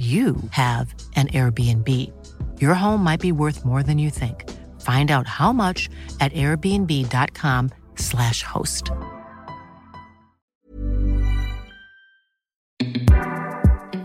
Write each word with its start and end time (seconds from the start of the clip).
you 0.00 0.36
have 0.52 0.94
an 1.14 1.28
Airbnb. 1.28 1.86
Your 2.58 2.72
home 2.72 3.04
might 3.04 3.20
be 3.20 3.32
worth 3.32 3.66
more 3.66 3.82
than 3.82 3.98
you 3.98 4.08
think. 4.08 4.48
Find 4.80 5.10
out 5.10 5.26
how 5.26 5.52
much 5.52 5.90
at 6.20 6.32
airbnb.com/slash 6.32 8.42
host. 8.42 8.90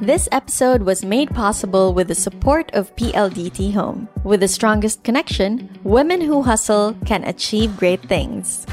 This 0.01 0.27
episode 0.31 0.83
was 0.83 1.05
made 1.05 1.33
possible 1.33 1.93
with 1.93 2.09
the 2.09 2.15
support 2.15 2.69
of 2.73 2.93
PLDT 2.97 3.73
Home. 3.73 4.09
With 4.25 4.41
the 4.41 4.49
strongest 4.49 5.03
connection, 5.03 5.69
women 5.83 6.19
who 6.19 6.41
hustle 6.43 6.97
can 7.05 7.23
achieve 7.23 7.77
great 7.77 8.01
things. 8.01 8.65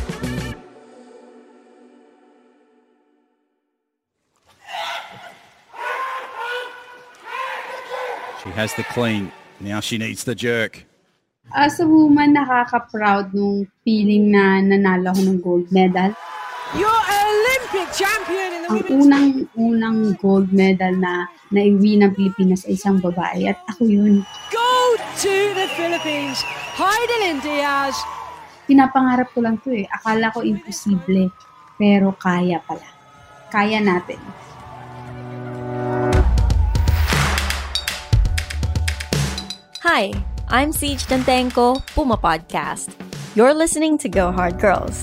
She 8.42 8.50
has 8.50 8.74
the 8.74 8.82
clean. 8.90 9.30
Now 9.62 9.78
she 9.78 10.02
needs 10.02 10.26
the 10.26 10.34
jerk. 10.34 10.82
As 11.54 11.78
a 11.78 11.86
woman, 11.86 12.34
nakaka-proud 12.34 13.30
nung 13.30 13.70
feeling 13.86 14.34
na 14.34 14.58
nanalo 14.58 15.14
ako 15.14 15.20
ng 15.22 15.38
gold 15.38 15.68
medal. 15.70 16.10
You're 16.74 17.02
Olympic 17.06 17.86
champion 17.94 18.50
in 18.50 18.60
the 18.66 18.68
Ang 18.72 18.82
unang-unang 18.88 19.98
gold 20.18 20.50
medal 20.50 20.90
na 20.98 21.30
naiwi 21.54 22.02
ng 22.02 22.18
Pilipinas 22.18 22.66
ay 22.66 22.74
isang 22.74 22.98
babae 22.98 23.46
at 23.46 23.62
ako 23.70 23.86
yun. 23.86 24.26
Gold 24.50 25.00
to 25.22 25.34
the 25.54 25.68
Philippines. 25.78 26.42
Heidelin 26.74 27.38
Diaz. 27.46 27.94
Pinapangarap 28.66 29.30
ko 29.30 29.44
lang 29.44 29.62
to 29.62 29.70
eh. 29.70 29.86
Akala 29.86 30.34
ko 30.34 30.42
imposible, 30.42 31.30
pero 31.78 32.10
kaya 32.18 32.58
pala. 32.64 32.90
Kaya 33.52 33.78
natin. 33.78 34.18
Hi, 39.82 40.14
I'm 40.46 40.70
Ceej 40.70 41.02
Tantengco, 41.10 41.82
Puma 41.90 42.14
Podcast. 42.14 42.94
You're 43.34 43.50
listening 43.50 43.98
to 43.98 44.08
Go 44.08 44.30
Hard 44.30 44.62
Girls. 44.62 45.02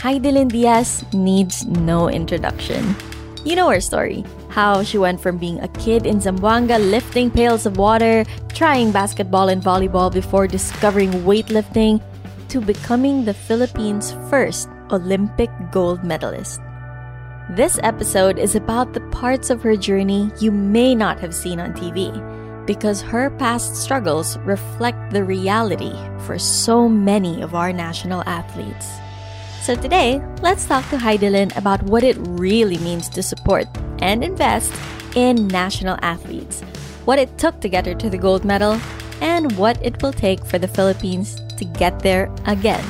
Hidilyn 0.00 0.48
Diaz 0.48 1.04
needs 1.12 1.68
no 1.68 2.08
introduction. 2.08 2.96
You 3.44 3.52
know 3.52 3.68
her 3.68 3.84
story 3.84 4.24
how 4.48 4.80
she 4.80 4.96
went 4.96 5.20
from 5.20 5.36
being 5.36 5.60
a 5.60 5.68
kid 5.76 6.08
in 6.08 6.24
Zamboanga 6.24 6.80
lifting 6.80 7.28
pails 7.28 7.68
of 7.68 7.76
water, 7.76 8.24
trying 8.56 8.96
basketball 8.96 9.52
and 9.52 9.60
volleyball 9.60 10.08
before 10.08 10.48
discovering 10.48 11.12
weightlifting, 11.28 12.00
to 12.48 12.64
becoming 12.64 13.28
the 13.28 13.36
Philippines' 13.36 14.16
first 14.32 14.72
Olympic 14.88 15.52
gold 15.70 16.00
medalist. 16.00 16.64
This 17.50 17.76
episode 17.82 18.38
is 18.38 18.56
about 18.56 18.94
the 18.96 19.04
parts 19.12 19.50
of 19.50 19.60
her 19.60 19.76
journey 19.76 20.32
you 20.40 20.48
may 20.50 20.94
not 20.94 21.20
have 21.20 21.36
seen 21.36 21.60
on 21.60 21.76
TV 21.76 22.08
because 22.66 23.00
her 23.02 23.30
past 23.30 23.76
struggles 23.76 24.38
reflect 24.38 25.12
the 25.12 25.24
reality 25.24 25.92
for 26.24 26.38
so 26.38 26.88
many 26.88 27.42
of 27.42 27.54
our 27.54 27.72
national 27.72 28.22
athletes. 28.26 28.88
So 29.62 29.74
today, 29.74 30.20
let's 30.42 30.66
talk 30.66 30.88
to 30.90 30.96
Hidilyn 30.96 31.56
about 31.56 31.82
what 31.84 32.04
it 32.04 32.16
really 32.20 32.76
means 32.78 33.08
to 33.10 33.22
support 33.22 33.64
and 34.00 34.24
invest 34.24 34.72
in 35.16 35.48
national 35.48 35.96
athletes, 36.02 36.60
what 37.04 37.18
it 37.18 37.36
took 37.38 37.60
to 37.60 37.68
get 37.68 37.86
her 37.86 37.94
to 37.94 38.10
the 38.10 38.18
gold 38.18 38.44
medal, 38.44 38.80
and 39.20 39.56
what 39.56 39.80
it 39.80 40.02
will 40.02 40.12
take 40.12 40.44
for 40.44 40.58
the 40.58 40.68
Philippines 40.68 41.40
to 41.56 41.64
get 41.64 42.00
there 42.00 42.28
again. 42.44 42.84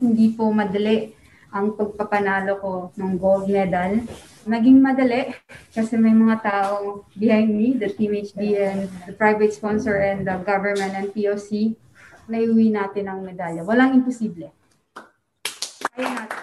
Hindi 0.00 0.32
po 0.36 0.52
madali 0.52 1.23
ang 1.54 1.78
pagpapanalo 1.78 2.58
ko 2.58 2.72
ng 2.98 3.14
gold 3.14 3.46
medal. 3.46 4.02
Naging 4.44 4.82
madali 4.82 5.30
kasi 5.70 5.94
may 5.94 6.10
mga 6.10 6.42
tao 6.42 7.06
behind 7.14 7.54
me, 7.54 7.78
the 7.78 7.86
Team 7.94 8.18
HD 8.18 8.58
and 8.58 8.90
the 9.06 9.14
private 9.14 9.54
sponsor 9.54 10.02
and 10.02 10.26
the 10.26 10.34
government 10.42 10.98
and 10.98 11.14
POC, 11.14 11.78
na 12.26 12.42
iuwi 12.42 12.74
natin 12.74 13.06
ang 13.06 13.22
medalya. 13.22 13.62
Walang 13.62 14.02
imposible. 14.02 14.50
Kaya 15.94 16.10
natin. 16.10 16.42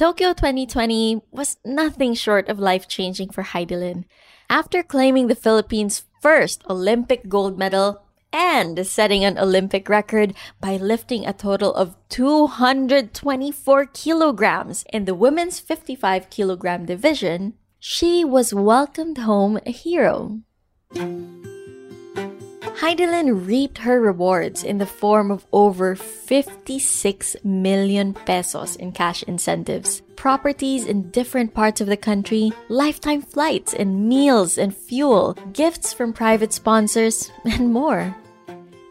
Tokyo 0.00 0.32
2020 0.32 1.28
was 1.28 1.60
nothing 1.60 2.16
short 2.16 2.48
of 2.48 2.56
life 2.56 2.88
changing 2.88 3.28
for 3.28 3.44
Hidilyn. 3.44 4.08
After 4.48 4.80
claiming 4.80 5.28
the 5.28 5.36
Philippines' 5.36 6.08
first 6.24 6.64
Olympic 6.72 7.28
gold 7.28 7.60
medal 7.60 8.00
and 8.32 8.86
setting 8.86 9.24
an 9.24 9.38
Olympic 9.38 9.88
record 9.88 10.34
by 10.60 10.76
lifting 10.76 11.26
a 11.26 11.32
total 11.32 11.74
of 11.74 11.96
224 12.08 13.86
kilograms 13.86 14.84
in 14.92 15.04
the 15.04 15.14
women's 15.14 15.60
55 15.60 16.30
kilogram 16.30 16.86
division, 16.86 17.54
she 17.78 18.24
was 18.24 18.54
welcomed 18.54 19.18
home 19.18 19.58
a 19.66 19.72
hero. 19.72 20.40
Hidilyn 22.78 23.46
reaped 23.46 23.78
her 23.78 24.00
rewards 24.00 24.64
in 24.64 24.78
the 24.78 24.86
form 24.86 25.30
of 25.30 25.46
over 25.52 25.94
56 25.94 27.36
million 27.44 28.14
pesos 28.14 28.76
in 28.76 28.92
cash 28.92 29.22
incentives, 29.24 30.02
properties 30.16 30.86
in 30.86 31.10
different 31.10 31.54
parts 31.54 31.80
of 31.80 31.86
the 31.86 31.96
country, 31.96 32.52
lifetime 32.68 33.22
flights 33.22 33.74
and 33.74 34.08
meals 34.08 34.58
and 34.58 34.74
fuel, 34.74 35.36
gifts 35.52 35.92
from 35.92 36.12
private 36.12 36.52
sponsors, 36.52 37.30
and 37.44 37.72
more. 37.72 38.16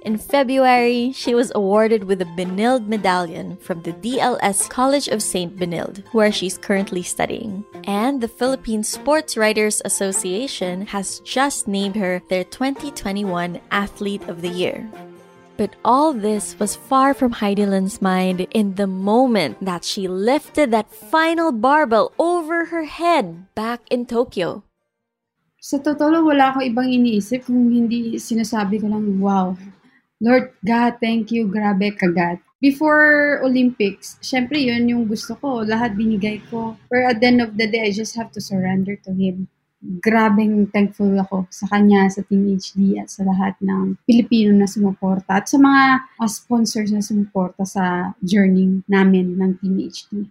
In 0.02 0.18
February, 0.18 1.12
she 1.12 1.36
was 1.36 1.52
awarded 1.54 2.06
with 2.06 2.22
a 2.22 2.32
Benilde 2.40 2.88
Medallion 2.88 3.58
from 3.58 3.82
the 3.84 3.92
DLS 3.92 4.70
College 4.70 5.10
of 5.10 5.22
St. 5.22 5.58
Benilde, 5.60 6.04
where 6.14 6.32
she's 6.32 6.58
currently 6.58 7.04
studying. 7.04 7.66
And 7.84 8.22
the 8.22 8.32
Philippine 8.32 8.84
Sports 8.84 9.36
Writers 9.36 9.82
Association 9.84 10.88
has 10.88 11.20
just 11.28 11.68
named 11.68 11.98
her 11.98 12.22
their 12.30 12.46
2021 12.46 13.60
Athlete 13.72 14.24
of 14.30 14.42
the 14.42 14.48
Year. 14.48 14.88
But 15.58 15.76
all 15.84 16.14
this 16.14 16.58
was 16.58 16.80
far 16.80 17.14
from 17.14 17.34
Hidilyn's 17.34 18.02
mind 18.02 18.48
in 18.52 18.76
the 18.76 18.88
moment 18.88 19.60
that 19.60 19.84
she 19.84 20.08
lifted 20.08 20.72
that 20.72 20.96
final 20.96 21.52
barbell 21.52 22.14
over 22.18 22.72
her 22.72 22.86
head 22.86 23.54
back 23.54 23.82
in 23.92 24.06
Tokyo. 24.06 24.64
Sa 25.60 25.76
totoo, 25.76 26.24
wala 26.24 26.56
akong 26.56 26.64
ibang 26.64 26.88
iniisip 26.88 27.44
kung 27.44 27.68
hindi 27.68 28.16
sinasabi 28.16 28.80
ko 28.80 28.88
lang, 28.88 29.20
wow, 29.20 29.60
Lord 30.20 30.52
God, 30.68 31.00
thank 31.00 31.32
you, 31.32 31.48
grabe 31.48 31.96
kagat. 31.96 32.44
Before 32.60 33.40
Olympics, 33.40 34.20
syempre 34.20 34.60
yun 34.60 34.92
yung 34.92 35.08
gusto 35.08 35.32
ko, 35.40 35.64
lahat 35.64 35.96
binigay 35.96 36.44
ko. 36.52 36.76
But 36.92 37.16
at 37.16 37.18
the 37.24 37.28
end 37.32 37.40
of 37.40 37.56
the 37.56 37.72
day, 37.72 37.88
I 37.88 37.96
just 37.96 38.20
have 38.20 38.36
to 38.36 38.44
surrender 38.44 39.00
to 39.08 39.16
Him. 39.16 39.48
Grabing 39.80 40.68
thankful 40.76 41.08
ako 41.24 41.48
sa 41.48 41.72
kanya, 41.72 42.12
sa 42.12 42.20
Team 42.28 42.52
HD, 42.52 43.00
at 43.00 43.08
sa 43.08 43.24
lahat 43.24 43.56
ng 43.64 43.96
Pilipino 44.04 44.52
na 44.52 44.68
sumuporta, 44.68 45.40
at 45.40 45.48
sa 45.48 45.56
mga 45.56 46.04
uh, 46.20 46.28
sponsors 46.28 46.92
na 46.92 47.00
sumuporta 47.00 47.64
sa 47.64 48.12
journey 48.20 48.84
namin 48.92 49.40
ng 49.40 49.56
Team 49.64 49.80
HD. 49.80 50.28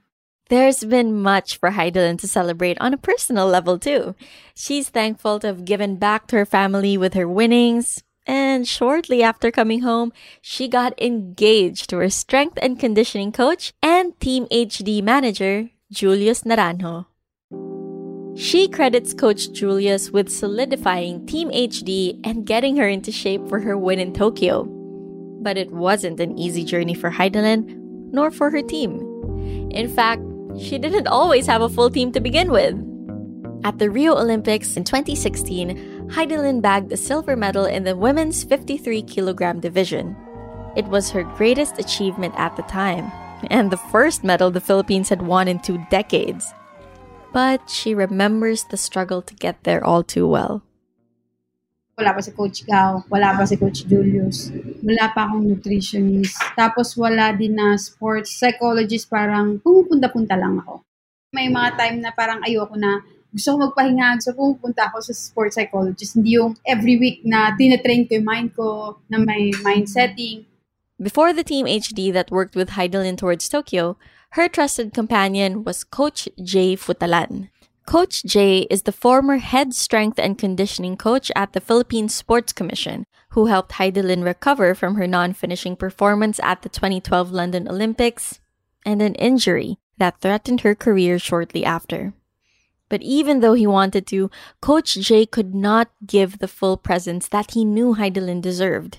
There's 0.53 0.85
been 0.85 1.17
much 1.17 1.57
for 1.57 1.73
Hidilyn 1.73 2.21
to 2.21 2.29
celebrate 2.29 2.77
on 2.77 2.93
a 2.93 3.01
personal 3.01 3.49
level, 3.49 3.81
too. 3.81 4.13
She's 4.53 4.93
thankful 4.93 5.41
to 5.41 5.49
have 5.49 5.65
given 5.65 5.97
back 5.97 6.29
to 6.29 6.37
her 6.37 6.49
family 6.49 7.01
with 7.01 7.17
her 7.17 7.29
winnings. 7.29 8.05
And 8.29 8.69
shortly 8.69 9.23
after 9.23 9.51
coming 9.51 9.81
home, 9.81 10.13
she 10.43 10.69
got 10.69 10.93
engaged 11.01 11.89
to 11.89 11.97
her 11.97 12.11
strength 12.11 12.59
and 12.61 12.79
conditioning 12.79 13.33
coach 13.33 13.73
and 13.83 14.13
Team 14.21 14.47
HD 14.53 15.03
manager, 15.03 15.71
Julius 15.91 16.43
Naranjo. 16.43 17.07
She 18.37 18.69
credits 18.69 19.15
Coach 19.15 19.51
Julius 19.53 20.11
with 20.11 20.29
solidifying 20.29 21.27
Team 21.27 21.51
HD 21.51 22.21
and 22.23 22.47
getting 22.47 22.77
her 22.77 22.87
into 22.87 23.11
shape 23.11 23.49
for 23.49 23.61
her 23.61 23.77
win 23.77 23.99
in 23.99 24.13
Tokyo. 24.13 24.65
But 25.41 25.57
it 25.57 25.73
wasn't 25.73 26.21
an 26.21 26.39
easy 26.39 26.65
journey 26.65 26.95
for 26.95 27.11
Hidilyn, 27.11 27.65
nor 28.13 28.31
for 28.31 28.51
her 28.51 28.63
team. 28.63 29.01
In 29.73 29.89
fact, 29.89 30.23
she 30.61 30.79
didn't 30.79 31.09
always 31.09 31.47
have 31.47 31.63
a 31.63 31.69
full 31.69 31.91
team 31.91 32.13
to 32.13 32.21
begin 32.21 32.53
with. 32.53 32.77
At 33.65 33.79
the 33.79 33.91
Rio 33.91 34.15
Olympics 34.15 34.77
in 34.77 34.85
2016, 34.85 35.98
Hidilyn 36.09 36.63
bagged 36.63 36.91
a 36.91 36.97
silver 36.97 37.37
medal 37.37 37.67
in 37.67 37.85
the 37.85 37.95
women's 37.95 38.43
53 38.43 39.03
kilogram 39.03 39.61
division. 39.61 40.17
It 40.75 40.89
was 40.89 41.11
her 41.11 41.23
greatest 41.37 41.79
achievement 41.79 42.33
at 42.37 42.57
the 42.57 42.65
time, 42.65 43.13
and 43.53 43.71
the 43.71 43.83
first 43.93 44.25
medal 44.25 44.51
the 44.51 44.61
Philippines 44.61 45.11
had 45.13 45.21
won 45.21 45.49
in 45.49 45.61
two 45.61 45.85
decades. 45.91 46.49
But 47.33 47.69
she 47.69 47.93
remembers 47.93 48.65
the 48.65 48.81
struggle 48.81 49.21
to 49.21 49.35
get 49.35 49.65
there 49.65 49.85
all 49.85 50.03
too 50.03 50.27
well. 50.27 50.65
Wala 51.99 52.15
pa 52.17 52.25
si 52.25 52.33
Coach 52.33 52.65
Gao, 52.65 53.05
wala 53.13 53.37
pa 53.37 53.45
si 53.45 53.61
Coach 53.61 53.85
Julius, 53.85 54.49
wala 54.81 55.13
pa 55.13 55.29
akong 55.29 55.45
nutritionist. 55.45 56.41
Tapos 56.57 56.97
wala 56.97 57.37
din 57.37 57.59
na 57.59 57.77
sports 57.77 58.33
psychologist, 58.33 59.13
parang 59.13 59.61
pumupunta-punta 59.61 60.41
lang 60.41 60.63
ako. 60.65 60.81
May 61.37 61.53
mga 61.53 61.77
time 61.77 62.01
na 62.01 62.17
parang 62.17 62.41
ayoko 62.41 62.79
na 62.81 63.05
gusto 63.33 63.55
ko 63.55 63.57
magpahinga, 63.69 64.23
so 64.25 64.33
pumupunta 64.33 64.89
ako 64.89 65.05
sa 65.05 65.13
sports 65.13 65.55
psychologist. 65.57 66.17
Hindi 66.17 66.41
yung 66.41 66.57
every 66.65 66.97
week 66.97 67.21
na 67.25 67.53
tinatrain 67.57 68.09
ko 68.09 68.17
yung 68.17 68.29
mind 68.29 68.49
ko, 68.57 68.97
na 69.13 69.21
may 69.21 69.53
mind 69.61 69.89
setting. 69.89 70.49
Before 70.99 71.33
the 71.33 71.45
Team 71.45 71.67
HD 71.67 72.13
that 72.13 72.33
worked 72.33 72.57
with 72.57 72.75
Heidelin 72.75 73.17
towards 73.17 73.49
Tokyo, 73.49 73.97
her 74.31 74.49
trusted 74.49 74.93
companion 74.93 75.63
was 75.63 75.85
Coach 75.85 76.29
Jay 76.43 76.75
Futalan. 76.75 77.49
Coach 77.87 78.25
Jay 78.25 78.67
is 78.69 78.83
the 78.83 78.93
former 78.93 79.39
head 79.39 79.73
strength 79.73 80.19
and 80.19 80.37
conditioning 80.37 80.97
coach 80.97 81.33
at 81.35 81.53
the 81.53 81.61
Philippine 81.61 82.09
Sports 82.09 82.53
Commission, 82.53 83.07
who 83.31 83.47
helped 83.47 83.73
Heidelin 83.73 84.25
recover 84.25 84.75
from 84.75 84.97
her 84.97 85.07
non 85.07 85.33
finishing 85.33 85.77
performance 85.77 86.41
at 86.43 86.61
the 86.61 86.69
2012 86.69 87.31
London 87.33 87.69
Olympics 87.69 88.41
and 88.85 89.01
an 89.01 89.15
injury 89.15 89.79
that 89.97 90.21
threatened 90.21 90.61
her 90.61 90.75
career 90.75 91.19
shortly 91.19 91.65
after. 91.65 92.13
But 92.89 93.03
even 93.03 93.41
though 93.41 93.55
he 93.55 93.67
wanted 93.67 94.07
to, 94.09 94.31
Coach 94.61 94.95
Jay 94.95 95.27
could 95.27 95.55
not 95.55 95.91
give 96.07 96.39
the 96.39 96.49
full 96.49 96.77
presence 96.77 97.29
that 97.29 97.53
he 97.53 97.65
knew 97.65 97.95
Hidilyn 97.95 98.41
deserved. 98.41 98.99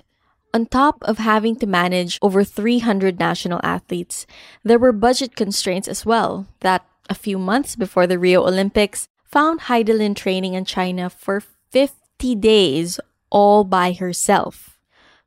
On 0.53 0.65
top 0.65 0.97
of 1.03 1.19
having 1.19 1.55
to 1.57 1.67
manage 1.67 2.17
over 2.21 2.43
300 2.43 3.19
national 3.19 3.59
athletes, 3.63 4.25
there 4.63 4.79
were 4.79 4.91
budget 4.91 5.35
constraints 5.35 5.87
as 5.87 6.05
well 6.05 6.47
that 6.61 6.85
a 7.09 7.15
few 7.15 7.37
months 7.37 7.75
before 7.75 8.07
the 8.07 8.19
Rio 8.19 8.45
Olympics, 8.45 9.07
found 9.25 9.61
Hidilyn 9.61 10.15
training 10.15 10.53
in 10.53 10.65
China 10.65 11.09
for 11.09 11.41
50 11.71 12.35
days 12.35 12.99
all 13.29 13.63
by 13.63 13.91
herself. 13.93 14.77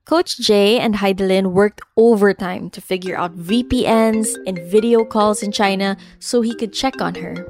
Coach 0.05 0.38
Jay 0.38 0.79
and 0.79 0.97
Hidilyn 0.97 1.53
worked 1.53 1.81
overtime 1.97 2.70
to 2.70 2.81
figure 2.81 3.17
out 3.17 3.38
VPNs 3.38 4.35
and 4.47 4.58
video 4.58 5.05
calls 5.05 5.43
in 5.43 5.53
China 5.53 5.97
so 6.19 6.41
he 6.41 6.55
could 6.55 6.73
check 6.73 7.00
on 7.00 7.15
her. 7.15 7.47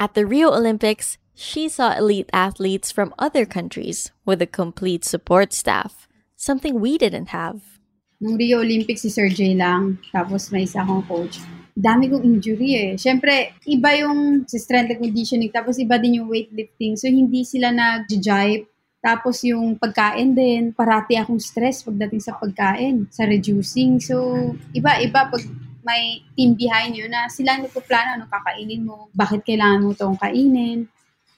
At 0.00 0.14
the 0.14 0.26
Rio 0.26 0.54
Olympics, 0.54 1.18
she 1.34 1.68
saw 1.68 1.96
elite 1.96 2.30
athletes 2.32 2.92
from 2.92 3.14
other 3.18 3.44
countries 3.44 4.12
with 4.24 4.40
a 4.40 4.46
complete 4.46 5.04
support 5.04 5.52
staff, 5.52 6.06
something 6.36 6.78
we 6.78 6.98
didn't 6.98 7.34
have. 7.34 7.82
Nung 8.20 8.38
Rio 8.38 8.62
Olympics, 8.62 9.02
si 9.02 9.10
Sir 9.10 9.28
Jay 9.28 9.54
lang. 9.54 9.98
Tapos 10.14 10.50
may 10.50 10.66
isa 10.66 10.82
akong 10.82 11.02
coach. 11.06 11.38
dami 11.78 12.10
kong 12.10 12.26
injury 12.26 12.70
eh. 12.74 12.90
Siyempre, 12.98 13.54
iba 13.70 13.94
yung 13.94 14.42
si 14.50 14.58
strength 14.58 14.98
and 14.98 15.00
conditioning, 15.02 15.54
tapos 15.54 15.78
iba 15.78 15.94
din 15.94 16.18
yung 16.18 16.26
weightlifting. 16.26 16.98
So, 16.98 17.06
hindi 17.06 17.46
sila 17.46 17.70
nag-jive. 17.70 18.66
Tapos 18.98 19.46
yung 19.46 19.78
pagkain 19.78 20.34
din, 20.34 20.74
parati 20.74 21.14
akong 21.14 21.38
stress 21.38 21.86
pagdating 21.86 22.18
sa 22.18 22.34
pagkain, 22.34 23.06
sa 23.14 23.30
reducing. 23.30 24.02
So, 24.02 24.34
iba-iba 24.74 25.30
pag 25.30 25.42
may 25.88 26.20
team 26.36 26.52
behind 26.52 26.92
you 26.92 27.08
na 27.08 27.32
sila 27.32 27.56
nagpo-plano 27.56 28.20
ano 28.20 28.24
kakainin 28.28 28.84
mo, 28.84 29.08
bakit 29.16 29.40
kailangan 29.48 29.80
mo 29.80 29.96
itong 29.96 30.20
kainin. 30.20 30.84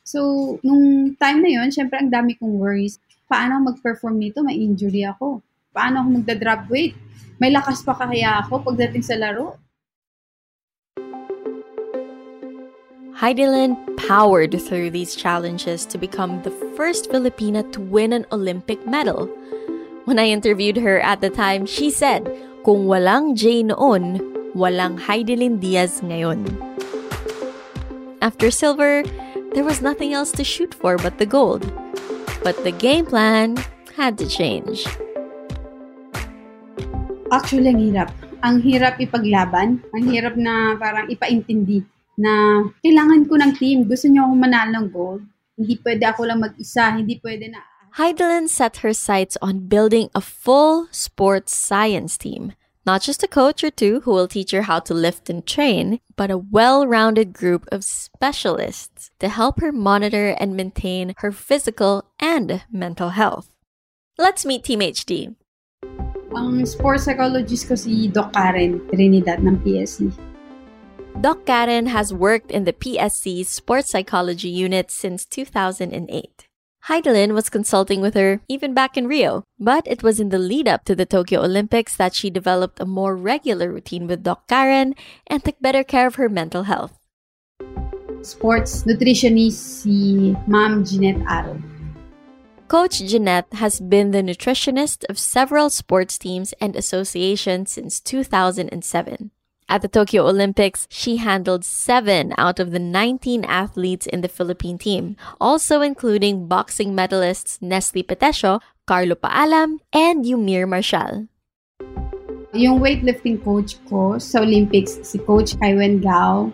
So, 0.02 0.58
nung 0.67 1.14
time 1.14 1.38
na 1.47 1.50
yon 1.62 1.70
syempre 1.70 2.02
ang 2.02 2.11
dami 2.11 2.35
kong 2.35 2.58
worries. 2.58 2.99
Paano 3.31 3.62
mag-perform 3.62 4.19
nito? 4.19 4.43
May 4.43 4.58
injury 4.58 5.06
ako. 5.06 5.38
Paano 5.70 6.02
ako 6.02 6.19
magda-drop 6.19 6.67
weight? 6.67 6.99
May 7.38 7.55
lakas 7.55 7.87
pa 7.87 7.94
kaya 7.94 8.43
ako 8.43 8.75
pagdating 8.75 9.06
sa 9.06 9.14
laro? 9.14 9.55
Heidelin 13.20 13.76
powered 14.00 14.56
through 14.58 14.91
these 14.91 15.14
challenges 15.14 15.85
to 15.87 16.00
become 16.00 16.43
the 16.43 16.50
first 16.75 17.12
Filipina 17.12 17.62
to 17.70 17.79
win 17.79 18.17
an 18.17 18.26
Olympic 18.32 18.82
medal. 18.88 19.29
When 20.08 20.19
I 20.19 20.32
interviewed 20.32 20.81
her 20.81 20.99
at 20.99 21.20
the 21.20 21.29
time, 21.29 21.69
she 21.69 21.93
said, 21.93 22.25
Kung 22.64 22.88
walang 22.88 23.37
Jay 23.37 23.62
noon, 23.62 24.20
walang 24.55 24.99
Hidilyn 24.99 25.61
Diaz 25.61 26.00
ngayon. 26.02 26.47
After 28.20 28.50
silver, 28.50 29.02
there 29.56 29.64
was 29.64 29.81
nothing 29.81 30.12
else 30.12 30.31
to 30.37 30.44
shoot 30.44 30.75
for 30.75 31.00
but 31.00 31.17
the 31.17 31.26
gold. 31.26 31.64
But 32.44 32.56
the 32.64 32.73
game 32.73 33.05
plan 33.05 33.56
had 33.97 34.17
to 34.20 34.26
change. 34.29 34.85
Actually, 37.31 37.70
ang 37.70 37.81
hirap. 37.81 38.11
Ang 38.41 38.56
hirap 38.64 38.94
ipaglaban. 38.99 39.85
Ang 39.94 40.05
hirap 40.11 40.35
na 40.35 40.75
parang 40.76 41.06
ipaintindi 41.08 41.85
na 42.19 42.64
kailangan 42.85 43.25
ko 43.29 43.35
ng 43.38 43.53
team. 43.56 43.85
Gusto 43.87 44.08
niyo 44.08 44.29
akong 44.29 44.41
manalo 44.41 44.70
ng 44.76 44.88
gold. 44.91 45.23
Hindi 45.56 45.76
pwede 45.85 46.05
ako 46.08 46.20
lang 46.26 46.41
mag-isa. 46.41 46.93
Hindi 46.93 47.20
pwede 47.20 47.53
na... 47.53 47.61
Hidilyn 48.00 48.46
set 48.46 48.87
her 48.87 48.94
sights 48.94 49.35
on 49.43 49.67
building 49.67 50.08
a 50.14 50.23
full 50.23 50.87
sports 50.94 51.53
science 51.53 52.17
team. 52.17 52.55
Not 52.90 53.06
just 53.06 53.22
a 53.22 53.31
coach 53.31 53.62
or 53.62 53.70
two 53.70 54.00
who 54.00 54.10
will 54.10 54.26
teach 54.26 54.50
her 54.50 54.62
how 54.62 54.81
to 54.81 54.94
lift 54.94 55.31
and 55.31 55.46
train, 55.46 56.00
but 56.16 56.28
a 56.28 56.37
well 56.37 56.88
rounded 56.88 57.32
group 57.32 57.62
of 57.70 57.87
specialists 57.87 59.12
to 59.20 59.28
help 59.28 59.60
her 59.60 59.70
monitor 59.70 60.34
and 60.40 60.56
maintain 60.56 61.14
her 61.19 61.31
physical 61.31 62.10
and 62.19 62.66
mental 62.66 63.10
health. 63.10 63.54
Let's 64.19 64.44
meet 64.44 64.64
Team 64.64 64.81
HD. 64.81 65.37
Ang 66.34 66.66
sports 66.66 67.06
psychologist 67.06 67.70
ko 67.70 67.78
si 67.78 68.10
Doc 68.10 68.34
Karen 68.34 68.82
Trinidad 68.90 69.38
ng 69.38 69.62
PSC. 69.62 70.10
Doc 71.22 71.46
Karen 71.46 71.94
has 71.94 72.10
worked 72.10 72.50
in 72.50 72.66
the 72.66 72.75
PSC 72.75 73.46
Sports 73.46 73.94
Psychology 73.94 74.50
Unit 74.50 74.90
since 74.90 75.22
2008. 75.31 76.50
Hidilyn 76.88 77.35
was 77.35 77.50
consulting 77.50 78.00
with 78.00 78.15
her 78.15 78.41
even 78.49 78.73
back 78.73 78.97
in 78.97 79.06
Rio, 79.06 79.44
but 79.59 79.87
it 79.87 80.03
was 80.03 80.19
in 80.19 80.31
the 80.31 80.38
lead 80.38 80.67
up 80.67 80.85
to 80.85 80.94
the 80.94 81.05
Tokyo 81.05 81.43
Olympics 81.43 81.94
that 81.97 82.15
she 82.15 82.31
developed 82.31 82.81
a 82.81 82.87
more 82.87 83.15
regular 83.15 83.71
routine 83.71 84.06
with 84.06 84.23
Doc 84.23 84.49
Karen 84.49 84.94
and 85.27 85.44
took 85.44 85.61
better 85.61 85.85
care 85.85 86.06
of 86.06 86.15
her 86.15 86.29
mental 86.29 86.65
health. 86.65 86.97
Sports 88.23 88.85
nutritionist 88.85 89.82
si 89.82 90.37
Ma'am 90.47 90.85
Jeanette 90.85 91.21
Aro. 91.29 91.61
Coach 92.69 93.00
Jeanette 93.00 93.53
has 93.55 93.81
been 93.81 94.12
the 94.12 94.23
nutritionist 94.23 95.05
of 95.09 95.19
several 95.19 95.71
sports 95.71 96.17
teams 96.17 96.55
and 96.61 96.77
associations 96.77 97.73
since 97.73 98.00
2007. 98.00 99.31
At 99.70 99.82
the 99.82 99.88
Tokyo 99.88 100.26
Olympics, 100.26 100.89
she 100.91 101.19
handled 101.19 101.65
seven 101.65 102.34
out 102.36 102.58
of 102.58 102.72
the 102.72 102.81
19 102.81 103.44
athletes 103.44 104.05
in 104.05 104.20
the 104.20 104.29
Philippine 104.29 104.79
team, 104.79 105.17
also 105.41 105.81
including 105.81 106.48
boxing 106.48 106.91
medalists 106.91 107.62
Nesthy 107.62 108.03
Petecio, 108.03 108.58
Carlo 108.89 109.15
Paalam, 109.15 109.79
and 109.93 110.24
Eumir 110.24 110.69
Marcial. 110.69 111.29
Yung 112.53 112.82
weightlifting 112.82 113.39
coach 113.44 113.79
ko 113.86 114.19
sa 114.19 114.43
Olympics, 114.43 114.98
si 115.06 115.22
Coach 115.22 115.55
Kaiwen 115.62 116.03
Gao. 116.03 116.50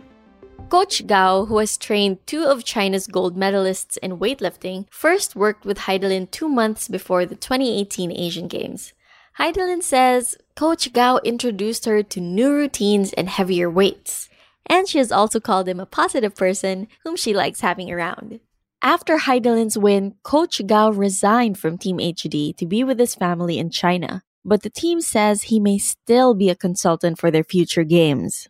Coach 0.69 1.07
Gao, 1.07 1.47
who 1.47 1.57
has 1.57 1.79
trained 1.79 2.21
two 2.27 2.45
of 2.45 2.69
China's 2.69 3.07
gold 3.07 3.35
medalists 3.35 3.97
in 4.05 4.21
weightlifting, 4.21 4.85
first 4.91 5.33
worked 5.35 5.65
with 5.65 5.89
Hidilyn 5.89 6.31
two 6.31 6.51
months 6.51 6.87
before 6.87 7.25
the 7.25 7.37
2018 7.37 8.13
Asian 8.13 8.47
Games. 8.47 8.93
Hidilyn 9.41 9.83
says 9.83 10.37
Coach 10.57 10.95
Gao 10.95 11.19
introduced 11.19 11.85
her 11.85 12.03
to 12.03 12.19
new 12.19 12.51
routines 12.51 13.13
and 13.13 13.29
heavier 13.29 13.69
weights, 13.69 14.31
and 14.65 14.89
she 14.89 14.97
has 14.97 15.13
also 15.13 15.39
called 15.39 15.69
him 15.69 15.79
a 15.79 15.85
positive 15.85 16.35
person 16.35 16.89
whom 17.05 17.15
she 17.15 17.35
likes 17.35 17.61
having 17.61 17.93
around. 17.93 18.41
After 18.81 19.19
Hidilyn's 19.19 19.77
win, 19.77 20.15
Coach 20.23 20.67
Gao 20.67 20.93
resigned 20.93 21.59
from 21.59 21.77
Team 21.77 21.99
HD 21.99 22.57
to 22.57 22.65
be 22.65 22.83
with 22.83 22.99
his 22.99 23.15
family 23.15 23.59
in 23.59 23.69
China, 23.69 24.23
but 24.47 24.63
the 24.63 24.71
team 24.71 25.03
says 25.03 25.53
he 25.53 25.61
may 25.61 25.77
still 25.77 26.33
be 26.33 26.49
a 26.49 26.57
consultant 26.57 27.19
for 27.19 27.31
their 27.31 27.45
future 27.45 27.85
games. 27.85 28.49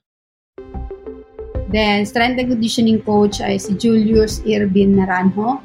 Then, 1.72 2.06
strength 2.06 2.38
and 2.38 2.50
conditioning 2.50 3.02
coach 3.02 3.40
is 3.40 3.66
Julius 3.66 4.38
Irvin 4.46 4.94
Naranjo. 4.94 5.60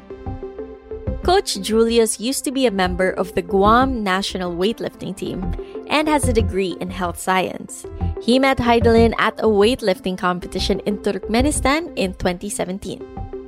Coach 1.22 1.60
Julius 1.62 2.18
used 2.18 2.42
to 2.42 2.50
be 2.50 2.66
a 2.66 2.72
member 2.72 3.10
of 3.10 3.32
the 3.36 3.42
Guam 3.42 4.02
national 4.02 4.56
weightlifting 4.56 5.16
team 5.16 5.54
and 5.92 6.08
has 6.08 6.26
a 6.26 6.32
degree 6.32 6.74
in 6.80 6.90
health 6.90 7.20
science. 7.20 7.84
He 8.20 8.38
met 8.38 8.56
Hidilyn 8.56 9.12
at 9.18 9.38
a 9.38 9.46
weightlifting 9.46 10.16
competition 10.16 10.80
in 10.80 10.98
Turkmenistan 10.98 11.92
in 11.94 12.14
2017. 12.14 13.04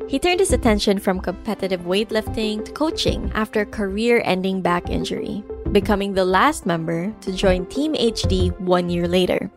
He 0.06 0.18
turned 0.18 0.40
his 0.40 0.52
attention 0.52 0.98
from 0.98 1.18
competitive 1.18 1.80
weightlifting 1.88 2.62
to 2.64 2.72
coaching 2.72 3.32
after 3.34 3.62
a 3.62 3.66
career 3.66 4.20
ending 4.24 4.60
back 4.60 4.90
injury, 4.90 5.42
becoming 5.72 6.12
the 6.12 6.24
last 6.24 6.66
member 6.66 7.10
to 7.22 7.32
join 7.32 7.64
Team 7.66 7.94
HD 7.94 8.52
one 8.60 8.90
year 8.90 9.08
later. 9.08 9.50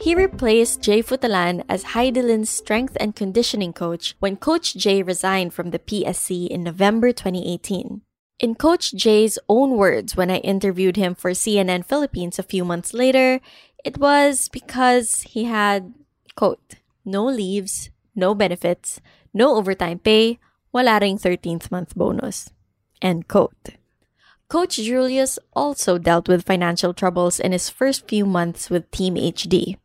He 0.00 0.14
replaced 0.14 0.82
Jay 0.82 1.02
Futalan 1.02 1.64
as 1.68 1.96
Hidilyn's 1.96 2.50
strength 2.50 2.96
and 3.00 3.16
conditioning 3.16 3.72
coach 3.72 4.16
when 4.18 4.36
Coach 4.36 4.74
Jay 4.76 5.02
resigned 5.02 5.52
from 5.52 5.70
the 5.70 5.78
PSC 5.78 6.46
in 6.46 6.62
November 6.62 7.12
2018. 7.12 8.02
In 8.40 8.54
Coach 8.54 8.94
Jay's 8.94 9.38
own 9.50 9.76
words, 9.76 10.16
when 10.16 10.30
I 10.30 10.38
interviewed 10.38 10.96
him 10.96 11.14
for 11.14 11.32
CNN 11.32 11.84
Philippines 11.84 12.38
a 12.38 12.42
few 12.42 12.64
months 12.64 12.94
later, 12.94 13.38
it 13.84 13.98
was 13.98 14.48
because 14.48 15.28
he 15.28 15.44
had, 15.44 15.92
quote, 16.36 16.76
no 17.04 17.26
leaves, 17.26 17.90
no 18.16 18.34
benefits, 18.34 18.98
no 19.34 19.56
overtime 19.56 19.98
pay, 19.98 20.38
wala 20.72 20.98
ring 21.02 21.18
13th 21.18 21.70
month 21.70 21.94
bonus, 21.94 22.48
end 23.02 23.28
quote. 23.28 23.76
Coach 24.48 24.76
Julius 24.76 25.38
also 25.52 25.98
dealt 25.98 26.26
with 26.26 26.46
financial 26.46 26.94
troubles 26.94 27.40
in 27.40 27.52
his 27.52 27.68
first 27.68 28.08
few 28.08 28.24
months 28.24 28.70
with 28.70 28.90
Team 28.90 29.16
HD. 29.16 29.76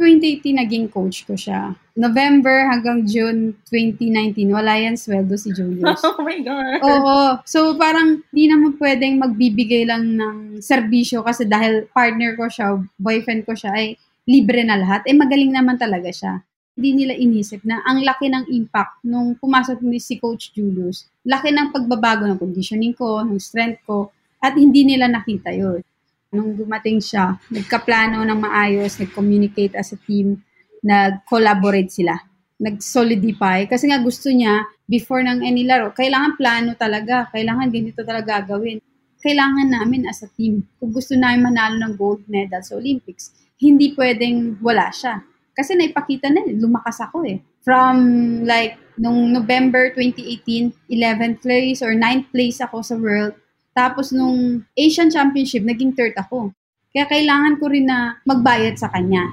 2018 0.00 0.56
naging 0.56 0.86
coach 0.88 1.28
ko 1.28 1.36
siya. 1.36 1.76
November 1.92 2.64
hanggang 2.72 3.04
June 3.04 3.52
2019, 3.68 4.48
wala 4.48 4.80
yan 4.80 4.96
sweldo 4.96 5.36
si 5.36 5.52
Julius. 5.52 6.00
Oh 6.08 6.24
my 6.24 6.40
God. 6.40 6.80
Oo. 6.80 7.18
So 7.44 7.76
parang 7.76 8.24
di 8.32 8.48
naman 8.48 8.80
pwedeng 8.80 9.20
magbibigay 9.20 9.84
lang 9.84 10.16
ng 10.16 10.64
serbisyo 10.64 11.20
kasi 11.20 11.44
dahil 11.44 11.84
partner 11.92 12.40
ko 12.40 12.48
siya, 12.48 12.80
boyfriend 12.96 13.44
ko 13.44 13.52
siya, 13.52 13.76
ay 13.76 14.00
libre 14.24 14.64
na 14.64 14.80
lahat. 14.80 15.04
Eh 15.04 15.12
magaling 15.12 15.52
naman 15.52 15.76
talaga 15.76 16.08
siya. 16.08 16.40
Hindi 16.80 17.04
nila 17.04 17.12
inisip 17.12 17.60
na 17.68 17.84
ang 17.84 18.00
laki 18.00 18.32
ng 18.32 18.48
impact 18.56 19.04
nung 19.04 19.36
pumasok 19.36 19.84
ni 19.84 20.00
si 20.00 20.16
Coach 20.16 20.56
Julius. 20.56 21.04
Laki 21.28 21.52
ng 21.52 21.76
pagbabago 21.76 22.24
ng 22.24 22.40
conditioning 22.40 22.96
ko, 22.96 23.20
ng 23.20 23.36
strength 23.36 23.84
ko, 23.84 24.08
at 24.40 24.56
hindi 24.56 24.88
nila 24.88 25.04
nakita 25.04 25.52
yun. 25.52 25.84
Nung 26.30 26.54
dumating 26.54 27.02
siya, 27.02 27.42
nagkaplano 27.50 28.22
ng 28.22 28.38
maayos, 28.38 29.02
nag-communicate 29.02 29.74
as 29.74 29.90
a 29.90 29.98
team, 29.98 30.38
nag-collaborate 30.78 31.90
sila, 31.90 32.14
nag-solidify. 32.54 33.66
Kasi 33.66 33.90
nga 33.90 33.98
gusto 33.98 34.30
niya, 34.30 34.62
before 34.86 35.26
ng 35.26 35.42
any 35.42 35.66
laro, 35.66 35.90
kailangan 35.90 36.38
plano 36.38 36.78
talaga, 36.78 37.26
kailangan 37.34 37.74
ganito 37.74 38.06
talaga 38.06 38.46
gagawin. 38.46 38.78
Kailangan 39.18 39.74
namin 39.74 40.06
as 40.06 40.22
a 40.22 40.30
team, 40.30 40.62
kung 40.78 40.94
gusto 40.94 41.18
namin 41.18 41.50
manalo 41.50 41.74
ng 41.82 41.98
gold 41.98 42.22
medal 42.30 42.62
sa 42.62 42.78
Olympics, 42.78 43.34
hindi 43.58 43.90
pwedeng 43.98 44.62
wala 44.62 44.86
siya. 44.94 45.18
Kasi 45.50 45.74
naipakita 45.74 46.30
na, 46.30 46.46
lumakas 46.46 47.02
ako 47.02 47.26
eh. 47.26 47.42
From 47.66 47.98
like, 48.46 48.78
nung 48.94 49.34
November 49.34 49.90
2018, 49.98 50.94
11th 50.94 51.42
place 51.42 51.82
or 51.82 51.90
9th 51.90 52.30
place 52.30 52.62
ako 52.62 52.86
sa 52.86 52.94
world, 52.94 53.34
tapos 53.76 54.10
nung 54.10 54.66
Asian 54.76 55.10
Championship, 55.10 55.62
naging 55.62 55.94
third 55.94 56.14
ako. 56.18 56.50
Kaya 56.90 57.06
kailangan 57.06 57.54
ko 57.62 57.70
rin 57.70 57.86
na 57.86 58.18
magbayad 58.26 58.74
sa 58.74 58.90
kanya. 58.90 59.30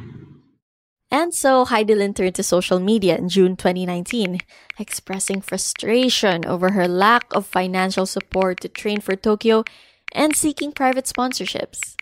And 1.09 1.33
so 1.33 1.65
Heidelin 1.65 2.13
turned 2.13 2.35
to 2.35 2.43
social 2.43 2.79
media 2.79 3.15
in 3.15 3.29
June 3.29 3.55
2019, 3.55 4.39
expressing 4.77 5.39
frustration 5.39 6.43
over 6.45 6.75
her 6.75 6.87
lack 6.87 7.31
of 7.33 7.47
financial 7.47 8.05
support 8.05 8.59
to 8.61 8.67
train 8.67 8.99
for 8.99 9.15
Tokyo 9.15 9.63
and 10.11 10.35
seeking 10.35 10.71
private 10.71 11.05
sponsorships. 11.05 11.95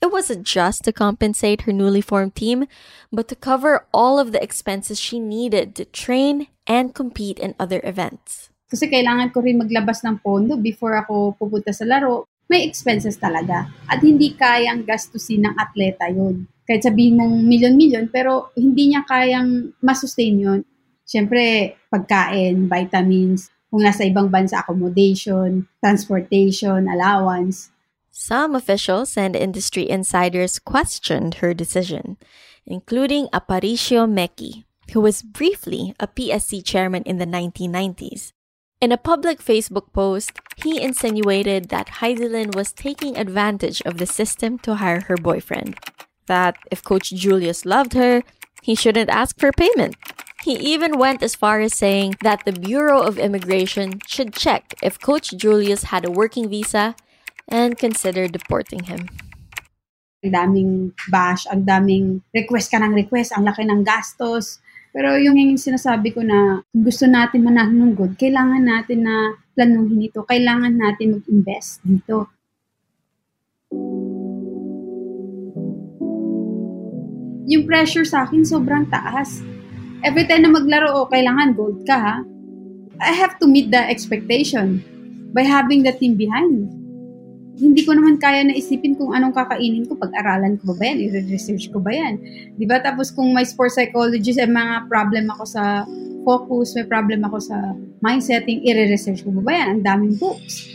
It 0.00 0.12
wasn't 0.12 0.46
just 0.46 0.84
to 0.84 0.92
compensate 0.92 1.62
her 1.62 1.72
newly 1.72 2.00
formed 2.00 2.36
team, 2.36 2.66
but 3.10 3.26
to 3.28 3.34
cover 3.34 3.86
all 3.92 4.18
of 4.18 4.30
the 4.30 4.42
expenses 4.42 5.00
she 5.00 5.18
needed 5.18 5.74
to 5.74 5.84
train 5.84 6.46
and 6.66 6.94
compete 6.94 7.38
in 7.38 7.54
other 7.58 7.80
events. 7.82 8.50
Kasi 8.66 8.90
kailangan 8.90 9.30
ko 9.30 9.42
rin 9.42 9.62
maglabas 9.62 10.02
ng 10.02 10.18
pondo 10.18 10.58
before 10.58 10.98
ako 10.98 11.38
pupunta 11.38 11.70
sa 11.70 11.86
laro. 11.86 12.26
May 12.50 12.66
expenses 12.66 13.18
talaga. 13.18 13.70
At 13.86 14.02
hindi 14.02 14.34
kayang 14.34 14.86
gastusin 14.86 15.46
ng 15.46 15.54
atleta 15.54 16.10
yun. 16.10 16.46
Kahit 16.66 16.82
sabihin 16.82 17.18
mong 17.18 17.46
milyon-milyon, 17.46 18.10
pero 18.10 18.50
hindi 18.58 18.90
niya 18.90 19.06
kayang 19.06 19.74
masustain 19.78 20.34
yun. 20.38 20.60
Siyempre, 21.06 21.74
pagkain, 21.86 22.66
vitamins, 22.66 23.50
kung 23.70 23.86
nasa 23.86 24.02
ibang 24.02 24.30
bansa, 24.30 24.62
accommodation, 24.62 25.70
transportation, 25.78 26.90
allowance. 26.90 27.70
Some 28.10 28.58
officials 28.58 29.14
and 29.14 29.36
industry 29.36 29.86
insiders 29.86 30.58
questioned 30.58 31.44
her 31.44 31.54
decision, 31.54 32.16
including 32.64 33.30
Aparicio 33.30 34.08
Meki, 34.08 34.64
who 34.90 35.04
was 35.04 35.22
briefly 35.22 35.94
a 36.00 36.08
PSC 36.08 36.64
chairman 36.64 37.04
in 37.04 37.18
the 37.18 37.28
1990s. 37.28 38.32
In 38.78 38.92
a 38.92 38.98
public 39.00 39.40
Facebook 39.40 39.90
post, 39.94 40.32
he 40.56 40.82
insinuated 40.82 41.70
that 41.70 42.04
Hidilyn 42.04 42.54
was 42.54 42.72
taking 42.72 43.16
advantage 43.16 43.80
of 43.88 43.96
the 43.96 44.04
system 44.04 44.58
to 44.60 44.76
hire 44.76 45.00
her 45.08 45.16
boyfriend. 45.16 45.80
That 46.26 46.58
if 46.70 46.84
Coach 46.84 47.08
Julius 47.08 47.64
loved 47.64 47.94
her, 47.94 48.22
he 48.60 48.74
shouldn't 48.74 49.08
ask 49.08 49.40
for 49.40 49.50
payment. 49.50 49.96
He 50.44 50.60
even 50.60 50.98
went 50.98 51.22
as 51.22 51.34
far 51.34 51.60
as 51.60 51.72
saying 51.72 52.16
that 52.20 52.44
the 52.44 52.52
Bureau 52.52 53.00
of 53.00 53.18
Immigration 53.18 54.00
should 54.06 54.34
check 54.34 54.74
if 54.82 55.00
Coach 55.00 55.32
Julius 55.32 55.84
had 55.84 56.04
a 56.04 56.12
working 56.12 56.50
visa 56.50 56.94
and 57.48 57.78
consider 57.78 58.28
deporting 58.28 58.84
him. 58.84 59.08
Ang 60.20 60.32
daming 60.36 60.72
bash, 61.08 61.48
ang 61.48 61.64
daming 61.64 62.20
request 62.36 62.70
ka 62.70 62.76
ng 62.76 62.92
request, 62.92 63.32
ang 63.32 63.48
laki 63.48 63.64
ng 63.64 63.88
gastos. 63.88 64.60
Pero 64.96 65.20
yung, 65.20 65.36
yung 65.36 65.60
sinasabi 65.60 66.08
ko 66.16 66.24
na 66.24 66.64
gusto 66.72 67.04
natin 67.04 67.44
manalo 67.44 67.68
ng 67.68 67.92
good, 67.92 68.16
kailangan 68.16 68.64
natin 68.64 69.04
na 69.04 69.36
planuhin 69.52 70.08
ito. 70.08 70.24
Kailangan 70.24 70.72
natin 70.72 71.20
mag-invest 71.20 71.84
dito. 71.84 72.32
Yung 77.44 77.68
pressure 77.68 78.08
sa 78.08 78.24
akin 78.24 78.40
sobrang 78.40 78.88
taas. 78.88 79.44
Every 80.00 80.24
time 80.24 80.48
na 80.48 80.56
maglaro, 80.56 80.96
oh, 80.96 81.08
kailangan 81.12 81.52
gold 81.52 81.84
ka 81.84 81.96
ha. 82.00 82.16
I 82.96 83.12
have 83.12 83.36
to 83.44 83.46
meet 83.46 83.68
the 83.68 83.84
expectation 83.84 84.80
by 85.36 85.44
having 85.44 85.84
the 85.84 85.92
team 85.92 86.16
behind. 86.16 86.72
Hindi 87.56 87.88
ko 87.88 87.96
naman 87.96 88.20
kaya 88.20 88.44
na 88.44 88.52
isipin 88.52 89.00
kung 89.00 89.16
anong 89.16 89.32
kakainin 89.32 89.88
ko. 89.88 89.96
Pag-aralan 89.96 90.60
ko 90.60 90.76
ba, 90.76 90.92
yan? 90.92 91.08
I-research 91.08 91.72
ko 91.72 91.80
ba 91.80 91.88
yan? 91.88 92.20
Ba? 92.68 92.84
Tapos 92.84 93.08
kung 93.08 93.32
may 93.32 93.48
sports 93.48 93.80
psychologist, 93.80 94.36
may 94.44 94.60
mga 94.60 94.92
problem 94.92 95.32
ako 95.32 95.44
sa 95.48 95.88
focus, 96.28 96.76
may 96.76 96.84
problem 96.84 97.24
ako 97.24 97.40
sa 97.40 97.56
mindsetting, 98.04 98.60
i-research 98.60 99.24
ko 99.24 99.32
ba, 99.40 99.40
ba 99.40 99.52
yan? 99.56 99.68
Ang 99.80 99.82
daming 99.82 100.14
books. 100.20 100.68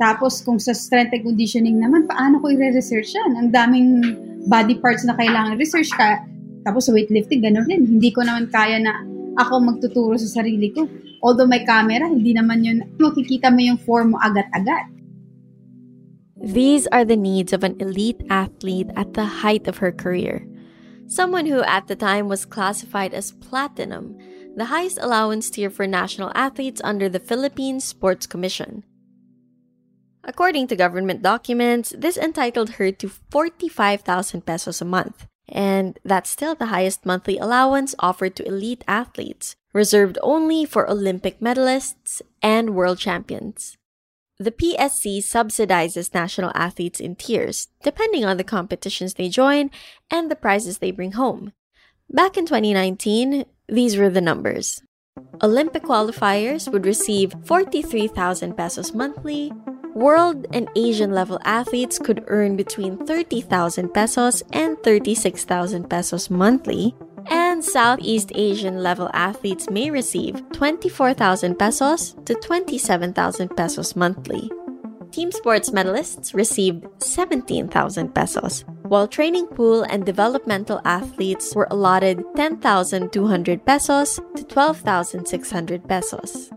Tapos 0.00 0.40
kung 0.40 0.56
sa 0.56 0.72
strength 0.72 1.12
and 1.12 1.28
conditioning 1.28 1.76
naman, 1.76 2.08
paano 2.08 2.40
ko 2.40 2.48
i-research 2.48 3.12
yan? 3.12 3.30
Ang 3.36 3.48
daming 3.52 3.88
body 4.48 4.80
parts 4.80 5.04
na 5.04 5.12
kailangan 5.12 5.60
research 5.60 5.92
ka. 5.92 6.24
Tapos 6.64 6.88
sa 6.88 6.94
weightlifting, 6.96 7.44
gano'n 7.44 7.68
rin. 7.68 7.84
Hindi 7.84 8.10
ko 8.14 8.24
naman 8.24 8.48
kaya 8.48 8.80
na 8.80 9.02
ako 9.36 9.76
magtuturo 9.76 10.16
sa 10.16 10.40
sarili 10.40 10.72
ko. 10.72 10.88
Although 11.22 11.46
may 11.46 11.62
camera, 11.62 12.08
hindi 12.08 12.34
naman 12.34 12.64
yun, 12.66 12.82
makikita 12.98 13.52
mo 13.52 13.60
yung 13.62 13.78
form 13.82 14.14
mo 14.14 14.18
agad-agad. 14.18 15.01
These 16.42 16.88
are 16.88 17.04
the 17.04 17.16
needs 17.16 17.52
of 17.52 17.62
an 17.62 17.80
elite 17.80 18.20
athlete 18.28 18.90
at 18.96 19.14
the 19.14 19.24
height 19.24 19.68
of 19.68 19.78
her 19.78 19.92
career. 19.92 20.44
Someone 21.06 21.46
who 21.46 21.62
at 21.62 21.86
the 21.86 21.94
time 21.94 22.26
was 22.26 22.44
classified 22.44 23.14
as 23.14 23.30
platinum, 23.30 24.18
the 24.56 24.66
highest 24.66 24.98
allowance 25.00 25.50
tier 25.50 25.70
for 25.70 25.86
national 25.86 26.32
athletes 26.34 26.80
under 26.82 27.08
the 27.08 27.20
Philippines 27.20 27.84
Sports 27.84 28.26
Commission. 28.26 28.82
According 30.24 30.66
to 30.68 30.76
government 30.76 31.22
documents, 31.22 31.94
this 31.96 32.16
entitled 32.16 32.70
her 32.70 32.90
to 32.90 33.08
45,000 33.08 34.44
pesos 34.44 34.80
a 34.80 34.84
month, 34.84 35.26
and 35.48 35.98
that's 36.04 36.30
still 36.30 36.56
the 36.56 36.74
highest 36.74 37.06
monthly 37.06 37.38
allowance 37.38 37.94
offered 38.00 38.34
to 38.36 38.46
elite 38.46 38.82
athletes, 38.88 39.54
reserved 39.72 40.18
only 40.22 40.64
for 40.64 40.90
Olympic 40.90 41.38
medalists 41.40 42.20
and 42.42 42.74
world 42.74 42.98
champions. 42.98 43.76
The 44.42 44.50
PSC 44.50 45.18
subsidizes 45.18 46.12
national 46.12 46.50
athletes 46.56 46.98
in 46.98 47.14
tiers, 47.14 47.68
depending 47.84 48.24
on 48.24 48.38
the 48.38 48.42
competitions 48.42 49.14
they 49.14 49.28
join 49.28 49.70
and 50.10 50.28
the 50.28 50.34
prizes 50.34 50.78
they 50.78 50.90
bring 50.90 51.12
home. 51.12 51.52
Back 52.10 52.36
in 52.36 52.44
2019, 52.44 53.44
these 53.68 53.96
were 53.96 54.10
the 54.10 54.20
numbers. 54.20 54.82
Olympic 55.44 55.84
qualifiers 55.84 56.66
would 56.72 56.86
receive 56.86 57.36
43,000 57.44 58.56
pesos 58.56 58.92
monthly. 58.92 59.52
World 59.94 60.48
and 60.52 60.68
Asian 60.74 61.12
level 61.12 61.38
athletes 61.44 62.00
could 62.00 62.24
earn 62.26 62.56
between 62.56 62.98
30,000 63.06 63.94
pesos 63.94 64.42
and 64.52 64.76
36,000 64.82 65.88
pesos 65.88 66.30
monthly. 66.30 66.96
And 67.26 67.64
Southeast 67.64 68.32
Asian 68.34 68.82
level 68.82 69.10
athletes 69.12 69.70
may 69.70 69.90
receive 69.90 70.42
24,000 70.52 71.58
pesos 71.58 72.14
to 72.24 72.34
27,000 72.34 73.56
pesos 73.56 73.96
monthly. 73.96 74.50
Team 75.10 75.30
sports 75.30 75.70
medalists 75.70 76.34
received 76.34 76.86
17,000 77.02 78.14
pesos, 78.14 78.64
while 78.82 79.06
training 79.06 79.46
pool 79.46 79.82
and 79.82 80.06
developmental 80.06 80.80
athletes 80.84 81.54
were 81.54 81.68
allotted 81.70 82.24
10,200 82.34 83.66
pesos 83.66 84.20
to 84.36 84.44
12,600 84.44 85.86
pesos. 85.86 86.50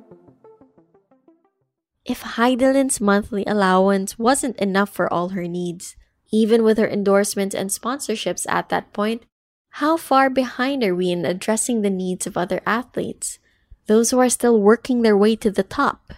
If 2.06 2.22
Hidilyn's 2.22 3.02
monthly 3.02 3.44
allowance 3.46 4.20
wasn't 4.20 4.58
enough 4.58 4.90
for 4.90 5.12
all 5.12 5.30
her 5.30 5.48
needs, 5.48 5.98
even 6.32 6.64
with 6.64 6.78
her 6.78 6.88
endorsements 6.88 7.56
and 7.56 7.70
sponsorships 7.70 8.46
at 8.48 8.70
that 8.70 8.94
point, 8.94 9.26
how 9.79 9.98
far 9.98 10.29
behind 10.29 10.84
are 10.84 10.96
we 10.96 11.12
in 11.12 11.25
addressing 11.25 11.82
the 11.82 11.89
needs 11.89 12.27
of 12.27 12.38
other 12.38 12.62
athletes, 12.65 13.39
those 13.88 14.12
who 14.12 14.20
are 14.20 14.29
still 14.29 14.60
working 14.60 15.01
their 15.01 15.17
way 15.17 15.36
to 15.36 15.51
the 15.51 15.63
top? 15.63 16.15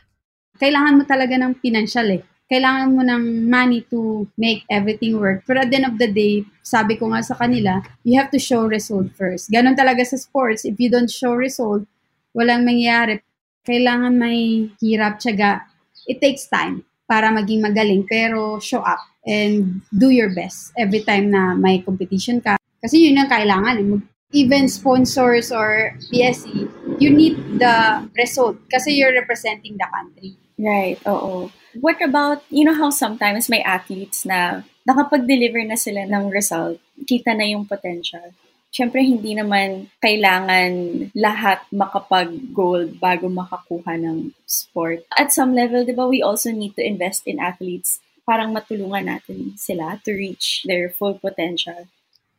kailangan 0.58 0.98
mo 0.98 1.04
talaga 1.06 1.38
ng 1.38 1.54
financial 1.62 2.08
eh. 2.18 2.22
Kailangan 2.48 2.96
mo 2.96 3.02
ng 3.04 3.24
money 3.46 3.84
to 3.92 4.26
make 4.40 4.64
everything 4.72 5.20
work. 5.20 5.44
Pero 5.44 5.62
at 5.62 5.70
the 5.70 5.78
end 5.84 5.88
of 5.88 6.00
the 6.00 6.10
day, 6.10 6.48
sabi 6.64 6.96
ko 6.96 7.12
nga 7.12 7.22
sa 7.22 7.36
kanila, 7.36 7.84
you 8.08 8.16
have 8.16 8.32
to 8.32 8.40
show 8.40 8.66
result 8.66 9.12
first. 9.20 9.52
Ganon 9.52 9.76
talaga 9.76 10.02
sa 10.08 10.16
sports. 10.16 10.64
If 10.64 10.80
you 10.80 10.88
don't 10.88 11.12
show 11.12 11.36
result, 11.36 11.84
walang 12.32 12.64
mangyayari. 12.64 13.20
Kailangan 13.68 14.16
may 14.16 14.72
hirap, 14.80 15.20
tiyaga. 15.20 15.68
It 16.08 16.24
takes 16.24 16.48
time 16.48 16.88
para 17.04 17.28
maging 17.36 17.68
magaling. 17.68 18.08
Pero 18.08 18.64
show 18.64 18.80
up 18.80 19.04
and 19.28 19.84
do 19.92 20.08
your 20.08 20.32
best 20.32 20.72
every 20.80 21.04
time 21.04 21.28
na 21.28 21.52
may 21.52 21.84
competition 21.84 22.40
ka. 22.40 22.56
Kasi 22.88 23.12
yun 23.12 23.20
ang 23.20 23.28
kailangan. 23.28 23.84
Eh. 23.84 24.00
Even 24.32 24.72
sponsors 24.72 25.52
or 25.52 25.92
PSE, 26.08 26.72
you 27.04 27.12
need 27.12 27.36
the 27.60 28.08
result 28.16 28.56
kasi 28.72 28.96
you're 28.96 29.12
representing 29.12 29.76
the 29.76 29.88
country. 29.92 30.40
Right, 30.56 30.96
oo. 31.04 31.52
What 31.84 32.00
about, 32.00 32.48
you 32.48 32.64
know 32.64 32.76
how 32.80 32.88
sometimes 32.96 33.52
may 33.52 33.60
athletes 33.60 34.24
na 34.24 34.64
nakapag-deliver 34.88 35.68
na 35.68 35.76
sila 35.76 36.08
ng 36.08 36.32
result, 36.32 36.80
kita 37.04 37.36
na 37.36 37.44
yung 37.44 37.68
potential. 37.68 38.32
Siyempre, 38.72 39.04
hindi 39.04 39.36
naman 39.36 39.92
kailangan 40.00 40.72
lahat 41.12 41.68
makapag-gold 41.76 43.04
bago 43.04 43.28
makakuha 43.28 44.00
ng 44.00 44.32
sport. 44.48 45.04
At 45.20 45.36
some 45.36 45.52
level, 45.52 45.84
di 45.84 45.92
ba, 45.92 46.08
we 46.08 46.24
also 46.24 46.56
need 46.56 46.72
to 46.80 46.84
invest 46.84 47.28
in 47.28 47.44
athletes 47.44 48.00
parang 48.28 48.52
matulungan 48.52 49.08
natin 49.08 49.56
sila 49.56 50.04
to 50.04 50.12
reach 50.12 50.68
their 50.68 50.92
full 50.92 51.16
potential. 51.16 51.88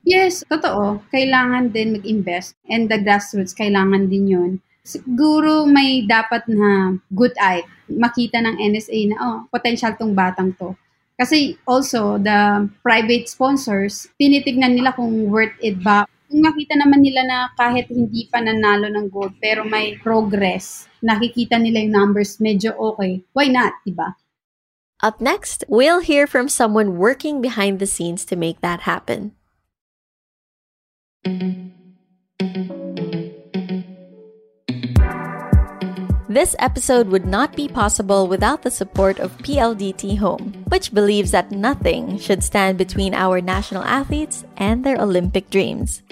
Yes, 0.08 0.40
totoo. 0.48 1.04
Kailangan 1.12 1.68
din 1.68 2.00
mag-invest 2.00 2.56
and 2.64 2.88
the 2.88 2.96
grassroots, 2.96 3.52
kailangan 3.52 4.08
din 4.08 4.24
yun 4.24 4.52
siguro 4.88 5.68
may 5.68 6.08
dapat 6.08 6.48
na 6.48 6.96
good 7.12 7.36
eye. 7.36 7.60
Makita 7.92 8.40
ng 8.40 8.56
NSA 8.56 9.12
na, 9.12 9.16
oh, 9.20 9.38
potential 9.52 9.92
tong 10.00 10.16
batang 10.16 10.56
to. 10.56 10.72
Kasi 11.20 11.60
also, 11.68 12.16
the 12.16 12.64
private 12.80 13.28
sponsors, 13.28 14.08
tinitignan 14.16 14.80
nila 14.80 14.96
kung 14.96 15.28
worth 15.28 15.52
it 15.60 15.76
ba. 15.84 16.08
Kung 16.30 16.40
makita 16.40 16.78
naman 16.78 17.04
nila 17.04 17.26
na 17.26 17.38
kahit 17.58 17.90
hindi 17.92 18.30
pa 18.32 18.40
nanalo 18.40 18.88
ng 18.88 19.12
gold, 19.12 19.36
pero 19.42 19.66
may 19.66 19.98
progress, 20.00 20.88
nakikita 21.04 21.60
nila 21.60 21.84
yung 21.84 21.92
numbers 21.92 22.38
medyo 22.40 22.72
okay, 22.76 23.20
why 23.36 23.50
not, 23.50 23.76
diba? 23.84 24.16
Up 25.02 25.22
next, 25.22 25.64
we'll 25.66 26.02
hear 26.02 26.26
from 26.26 26.50
someone 26.50 26.98
working 26.98 27.40
behind 27.40 27.78
the 27.78 27.88
scenes 27.88 28.26
to 28.28 28.34
make 28.34 28.60
that 28.62 28.86
happen. 28.86 29.37
This 36.28 36.54
episode 36.58 37.08
would 37.08 37.26
not 37.26 37.56
be 37.56 37.68
possible 37.68 38.28
without 38.28 38.62
the 38.62 38.70
support 38.70 39.18
of 39.18 39.36
PLDT 39.38 40.18
Home, 40.18 40.52
which 40.68 40.94
believes 40.94 41.30
that 41.32 41.50
nothing 41.50 42.18
should 42.18 42.44
stand 42.44 42.78
between 42.78 43.12
our 43.12 43.40
national 43.40 43.82
athletes 43.82 44.44
and 44.56 44.84
their 44.84 45.00
Olympic 45.00 45.50
dreams. 45.50 46.02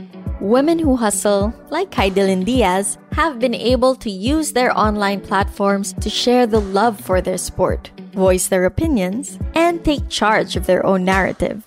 Women 0.40 0.78
who 0.78 0.96
hustle, 0.96 1.54
like 1.70 1.90
Hidilyn 1.90 2.44
Diaz, 2.44 2.98
have 3.12 3.38
been 3.38 3.54
able 3.54 3.94
to 3.96 4.10
use 4.10 4.52
their 4.52 4.76
online 4.76 5.20
platforms 5.20 5.92
to 6.00 6.10
share 6.10 6.46
the 6.46 6.60
love 6.60 6.98
for 7.00 7.20
their 7.20 7.38
sport, 7.38 7.90
voice 8.12 8.48
their 8.48 8.64
opinions, 8.64 9.38
and 9.54 9.84
take 9.84 10.08
charge 10.08 10.56
of 10.56 10.66
their 10.66 10.84
own 10.84 11.04
narrative. 11.04 11.62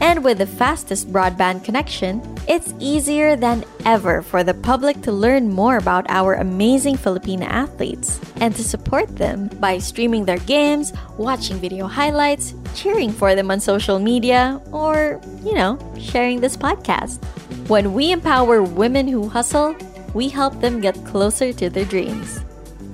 And 0.00 0.22
with 0.22 0.38
the 0.38 0.46
fastest 0.46 1.12
broadband 1.12 1.64
connection, 1.64 2.22
it's 2.46 2.72
easier 2.78 3.36
than 3.36 3.64
ever 3.84 4.22
for 4.22 4.44
the 4.44 4.54
public 4.54 5.02
to 5.02 5.12
learn 5.12 5.50
more 5.50 5.76
about 5.76 6.06
our 6.08 6.34
amazing 6.34 6.96
Filipino 6.96 7.46
athletes 7.46 8.20
and 8.36 8.54
to 8.54 8.62
support 8.62 9.16
them 9.16 9.48
by 9.60 9.78
streaming 9.78 10.24
their 10.24 10.38
games, 10.38 10.92
watching 11.16 11.58
video 11.58 11.86
highlights, 11.86 12.54
cheering 12.74 13.12
for 13.12 13.34
them 13.34 13.50
on 13.50 13.60
social 13.60 13.98
media, 13.98 14.60
or, 14.72 15.20
you 15.44 15.54
know, 15.54 15.78
sharing 15.98 16.40
this 16.40 16.56
podcast. 16.56 17.22
When 17.68 17.92
we 17.92 18.12
empower 18.12 18.62
women 18.62 19.08
who 19.08 19.28
hustle, 19.28 19.76
we 20.14 20.28
help 20.28 20.60
them 20.60 20.80
get 20.80 20.94
closer 21.04 21.52
to 21.52 21.68
their 21.68 21.84
dreams. 21.84 22.40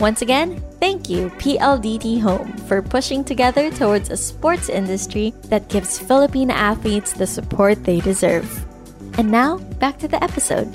Once 0.03 0.23
again, 0.23 0.59
thank 0.81 1.09
you, 1.09 1.31
PLDT 1.39 2.21
Home, 2.21 2.51
for 2.67 2.83
pushing 2.83 3.23
together 3.23 3.71
towards 3.71 4.11
a 4.11 4.17
sports 4.17 4.69
industry 4.69 5.33
that 5.47 5.69
gives 5.69 5.99
Filipino 5.99 6.53
athletes 6.53 7.13
the 7.13 7.27
support 7.27 7.85
they 7.85 8.01
deserve. 8.01 8.45
And 9.19 9.31
now, 9.31 9.59
back 9.79 9.99
to 9.99 10.09
the 10.09 10.23
episode. 10.23 10.67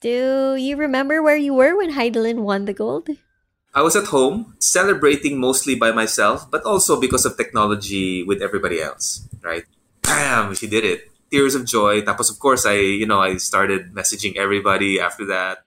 Do 0.00 0.54
you 0.54 0.76
remember 0.76 1.22
where 1.22 1.36
you 1.36 1.54
were 1.54 1.76
when 1.76 1.94
Hidilyn 1.94 2.46
won 2.46 2.66
the 2.66 2.74
gold? 2.74 3.08
I 3.74 3.82
was 3.82 3.96
at 3.96 4.14
home, 4.14 4.54
celebrating 4.60 5.40
mostly 5.40 5.74
by 5.74 5.90
myself, 5.90 6.48
but 6.48 6.62
also 6.62 7.00
because 7.00 7.26
of 7.26 7.36
technology 7.36 8.22
with 8.22 8.40
everybody 8.40 8.80
else, 8.80 9.26
right? 9.42 9.64
Bam! 10.02 10.54
She 10.54 10.68
did 10.68 10.84
it 10.84 11.11
tears 11.32 11.56
of 11.56 11.64
joy. 11.64 12.04
Tapos 12.04 12.28
of 12.30 12.38
course 12.38 12.68
I, 12.68 12.76
you 12.76 13.08
know, 13.08 13.20
I 13.24 13.40
started 13.40 13.96
messaging 13.96 14.36
everybody 14.36 15.00
after 15.00 15.24
that. 15.32 15.64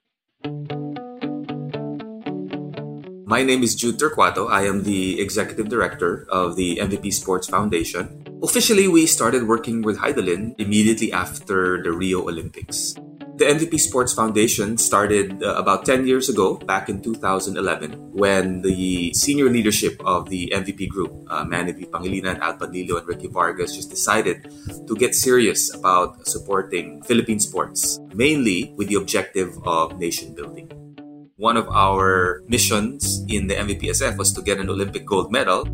My 3.26 3.42
name 3.42 3.66
is 3.66 3.74
Jude 3.74 3.98
Turcuato. 3.98 4.48
I 4.48 4.70
am 4.70 4.84
the 4.84 5.20
executive 5.20 5.68
director 5.68 6.24
of 6.30 6.54
the 6.54 6.78
MVP 6.78 7.12
Sports 7.12 7.50
Foundation. 7.50 8.22
Officially, 8.40 8.86
we 8.86 9.06
started 9.06 9.48
working 9.48 9.82
with 9.82 9.98
Hidilyn 9.98 10.54
immediately 10.62 11.10
after 11.10 11.82
the 11.82 11.90
Rio 11.90 12.22
Olympics. 12.22 12.94
The 13.36 13.44
MVP 13.44 13.78
Sports 13.78 14.14
Foundation 14.14 14.78
started 14.78 15.42
uh, 15.44 15.60
about 15.60 15.84
10 15.84 16.06
years 16.06 16.30
ago, 16.30 16.56
back 16.56 16.88
in 16.88 17.02
2011, 17.02 18.16
when 18.16 18.62
the 18.62 19.12
senior 19.12 19.50
leadership 19.50 20.00
of 20.06 20.30
the 20.30 20.50
MVP 20.56 20.88
group, 20.88 21.12
uh, 21.28 21.44
Manny. 21.44 21.84
Pangilinan, 21.84 22.40
Al 22.40 22.56
Panlilio, 22.56 22.96
and 22.96 23.06
Ricky 23.06 23.28
Vargas, 23.28 23.76
just 23.76 23.90
decided 23.90 24.48
to 24.88 24.96
get 24.96 25.14
serious 25.14 25.68
about 25.74 26.26
supporting 26.26 27.02
Philippine 27.02 27.38
sports, 27.38 28.00
mainly 28.14 28.72
with 28.76 28.88
the 28.88 28.94
objective 28.94 29.52
of 29.68 30.00
nation 30.00 30.32
building. 30.32 30.72
One 31.36 31.58
of 31.58 31.68
our 31.68 32.40
missions 32.48 33.20
in 33.28 33.48
the 33.48 33.54
MVPSF 33.54 34.16
was 34.16 34.32
to 34.32 34.40
get 34.40 34.56
an 34.60 34.70
Olympic 34.70 35.04
gold 35.04 35.30
medal 35.30 35.68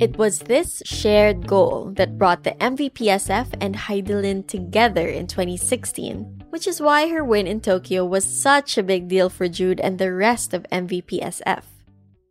it 0.00 0.18
was 0.18 0.40
this 0.40 0.82
shared 0.84 1.46
goal 1.46 1.92
that 1.94 2.18
brought 2.18 2.42
the 2.42 2.50
MVPSF 2.58 3.54
and 3.60 3.76
Hidilyn 3.76 4.44
together 4.48 5.06
in 5.06 5.28
2016, 5.28 6.43
which 6.54 6.68
is 6.68 6.80
why 6.80 7.08
her 7.08 7.24
win 7.24 7.48
in 7.48 7.60
Tokyo 7.60 8.04
was 8.04 8.24
such 8.24 8.78
a 8.78 8.82
big 8.86 9.08
deal 9.08 9.28
for 9.28 9.48
Jude 9.48 9.80
and 9.80 9.98
the 9.98 10.14
rest 10.14 10.54
of 10.54 10.62
MVPSF. 10.70 11.64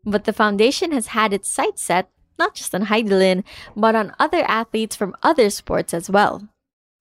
But 0.05 0.23
the 0.23 0.31
foundation 0.31 0.93
has 0.93 1.07
had 1.07 1.33
its 1.33 1.51
sights 1.51 1.81
set 1.83 2.07
not 2.39 2.55
just 2.55 2.73
on 2.73 2.85
Hidilyn, 2.85 3.43
but 3.75 3.95
on 3.95 4.15
other 4.17 4.43
athletes 4.47 4.95
from 4.95 5.13
other 5.23 5.49
sports 5.49 5.93
as 5.93 6.09
well 6.09 6.47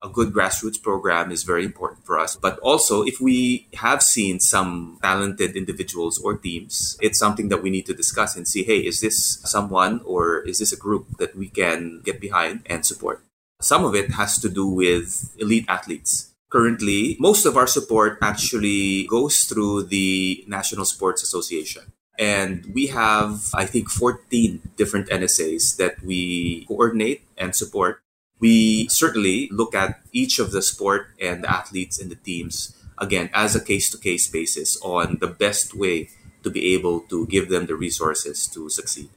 a 0.02 0.08
good 0.08 0.32
grassroots 0.32 0.82
program 0.82 1.30
is 1.30 1.44
very 1.44 1.64
important 1.64 2.04
for 2.04 2.18
us. 2.18 2.34
But 2.34 2.58
also, 2.58 3.04
if 3.04 3.20
we 3.20 3.68
have 3.74 4.02
seen 4.02 4.40
some 4.40 4.98
talented 5.00 5.54
individuals 5.54 6.18
or 6.18 6.36
teams, 6.36 6.98
it's 7.00 7.20
something 7.20 7.50
that 7.50 7.62
we 7.62 7.70
need 7.70 7.86
to 7.86 7.94
discuss 7.94 8.34
and 8.34 8.46
see 8.48 8.64
hey, 8.64 8.80
is 8.80 9.00
this 9.00 9.38
someone 9.44 10.00
or 10.04 10.40
is 10.40 10.58
this 10.58 10.72
a 10.72 10.76
group 10.76 11.06
that 11.18 11.36
we 11.36 11.46
can 11.46 12.02
get 12.04 12.20
behind 12.20 12.66
and 12.66 12.84
support? 12.84 13.24
Some 13.60 13.84
of 13.84 13.94
it 13.94 14.10
has 14.18 14.38
to 14.40 14.48
do 14.48 14.66
with 14.66 15.30
elite 15.38 15.66
athletes. 15.68 16.31
Currently, 16.52 17.16
most 17.18 17.46
of 17.46 17.56
our 17.56 17.66
support 17.66 18.18
actually 18.20 19.06
goes 19.06 19.44
through 19.44 19.84
the 19.84 20.44
National 20.46 20.84
Sports 20.84 21.22
Association. 21.22 21.92
And 22.18 22.66
we 22.74 22.88
have, 22.88 23.48
I 23.54 23.64
think, 23.64 23.88
14 23.88 24.60
different 24.76 25.08
NSAs 25.08 25.76
that 25.78 26.04
we 26.04 26.66
coordinate 26.66 27.22
and 27.38 27.56
support 27.56 28.02
we 28.42 28.88
certainly 28.88 29.48
look 29.52 29.72
at 29.72 30.02
each 30.10 30.40
of 30.40 30.50
the 30.50 30.60
sport 30.60 31.14
and 31.22 31.44
the 31.44 31.50
athletes 31.50 32.02
and 32.02 32.10
the 32.10 32.18
teams 32.18 32.74
again 32.98 33.30
as 33.32 33.54
a 33.54 33.62
case 33.62 33.88
to 33.90 33.96
case 33.96 34.26
basis 34.26 34.76
on 34.82 35.18
the 35.22 35.28
best 35.30 35.74
way 35.78 36.10
to 36.42 36.50
be 36.50 36.74
able 36.74 37.00
to 37.06 37.24
give 37.28 37.48
them 37.48 37.66
the 37.66 37.76
resources 37.76 38.48
to 38.48 38.68
succeed. 38.68 39.08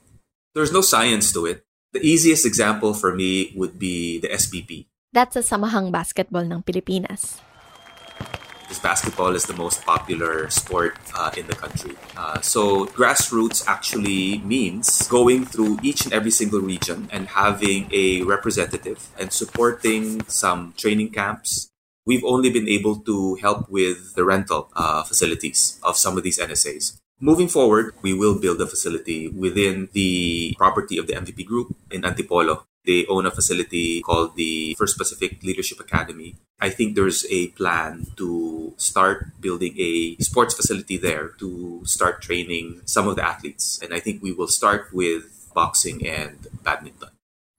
There's 0.54 0.72
no 0.72 0.82
science 0.82 1.34
to 1.34 1.48
it. 1.48 1.66
The 1.92 2.06
easiest 2.06 2.46
example 2.46 2.94
for 2.94 3.16
me 3.16 3.52
would 3.56 3.80
be 3.80 4.20
the 4.20 4.30
SBP. 4.30 4.86
That's 5.16 5.40
a 5.40 5.44
Samahang 5.48 5.96
Basketball 5.96 6.44
ng 6.44 6.60
Pilipinas 6.68 7.40
because 8.66 8.80
basketball 8.84 9.36
is 9.36 9.46
the 9.46 9.54
most 9.54 9.86
popular 9.86 10.50
sport 10.50 10.98
uh, 11.16 11.32
in 11.38 11.48
the 11.48 11.56
country. 11.56 11.96
Uh, 12.18 12.42
so 12.42 12.88
grassroots 12.88 13.64
actually 13.68 14.40
means 14.40 15.08
going 15.08 15.46
through 15.46 15.78
each 15.84 16.04
and 16.04 16.12
every 16.12 16.32
single 16.32 16.60
region 16.60 17.08
and 17.12 17.30
having 17.30 17.88
a 17.94 18.24
representative 18.24 19.08
and 19.20 19.32
supporting 19.32 20.26
some 20.28 20.74
training 20.76 21.12
camps. 21.12 21.70
We've 22.06 22.26
only 22.26 22.50
been 22.50 22.68
able 22.68 22.98
to 23.08 23.36
help 23.36 23.70
with 23.70 24.16
the 24.16 24.26
rental 24.26 24.70
uh, 24.76 25.04
facilities 25.04 25.80
of 25.82 25.96
some 25.96 26.18
of 26.18 26.24
these 26.24 26.40
NSAs. 26.40 27.00
Moving 27.22 27.48
forward, 27.48 27.94
we 28.02 28.14
will 28.14 28.38
build 28.38 28.60
a 28.60 28.68
facility 28.68 29.30
within 29.30 29.88
the 29.94 30.54
property 30.58 30.98
of 30.98 31.08
the 31.08 31.14
MVP 31.14 31.46
group 31.46 31.74
in 31.90 32.02
Antipolo 32.02 32.66
They 32.86 33.06
own 33.08 33.26
a 33.26 33.32
facility 33.32 34.02
called 34.02 34.36
the 34.36 34.76
First 34.76 34.98
Pacific 34.98 35.42
Leadership 35.44 35.80
Academy. 35.80 36.36
I 36.60 36.70
think 36.70 36.96
there's 36.96 37.26
a 37.30 37.50
plan 37.50 38.08
to 38.18 38.74
start 38.78 39.42
building 39.42 39.76
a 39.78 40.16
sports 40.22 40.54
facility 40.54 40.98
there 40.98 41.30
to 41.40 41.82
start 41.86 42.22
training 42.22 42.82
some 42.86 43.08
of 43.08 43.16
the 43.16 43.26
athletes. 43.26 43.80
And 43.82 43.94
I 43.94 44.00
think 44.00 44.22
we 44.22 44.32
will 44.32 44.48
start 44.48 44.94
with 44.94 45.50
boxing 45.54 46.06
and 46.06 46.48
badminton. 46.64 47.10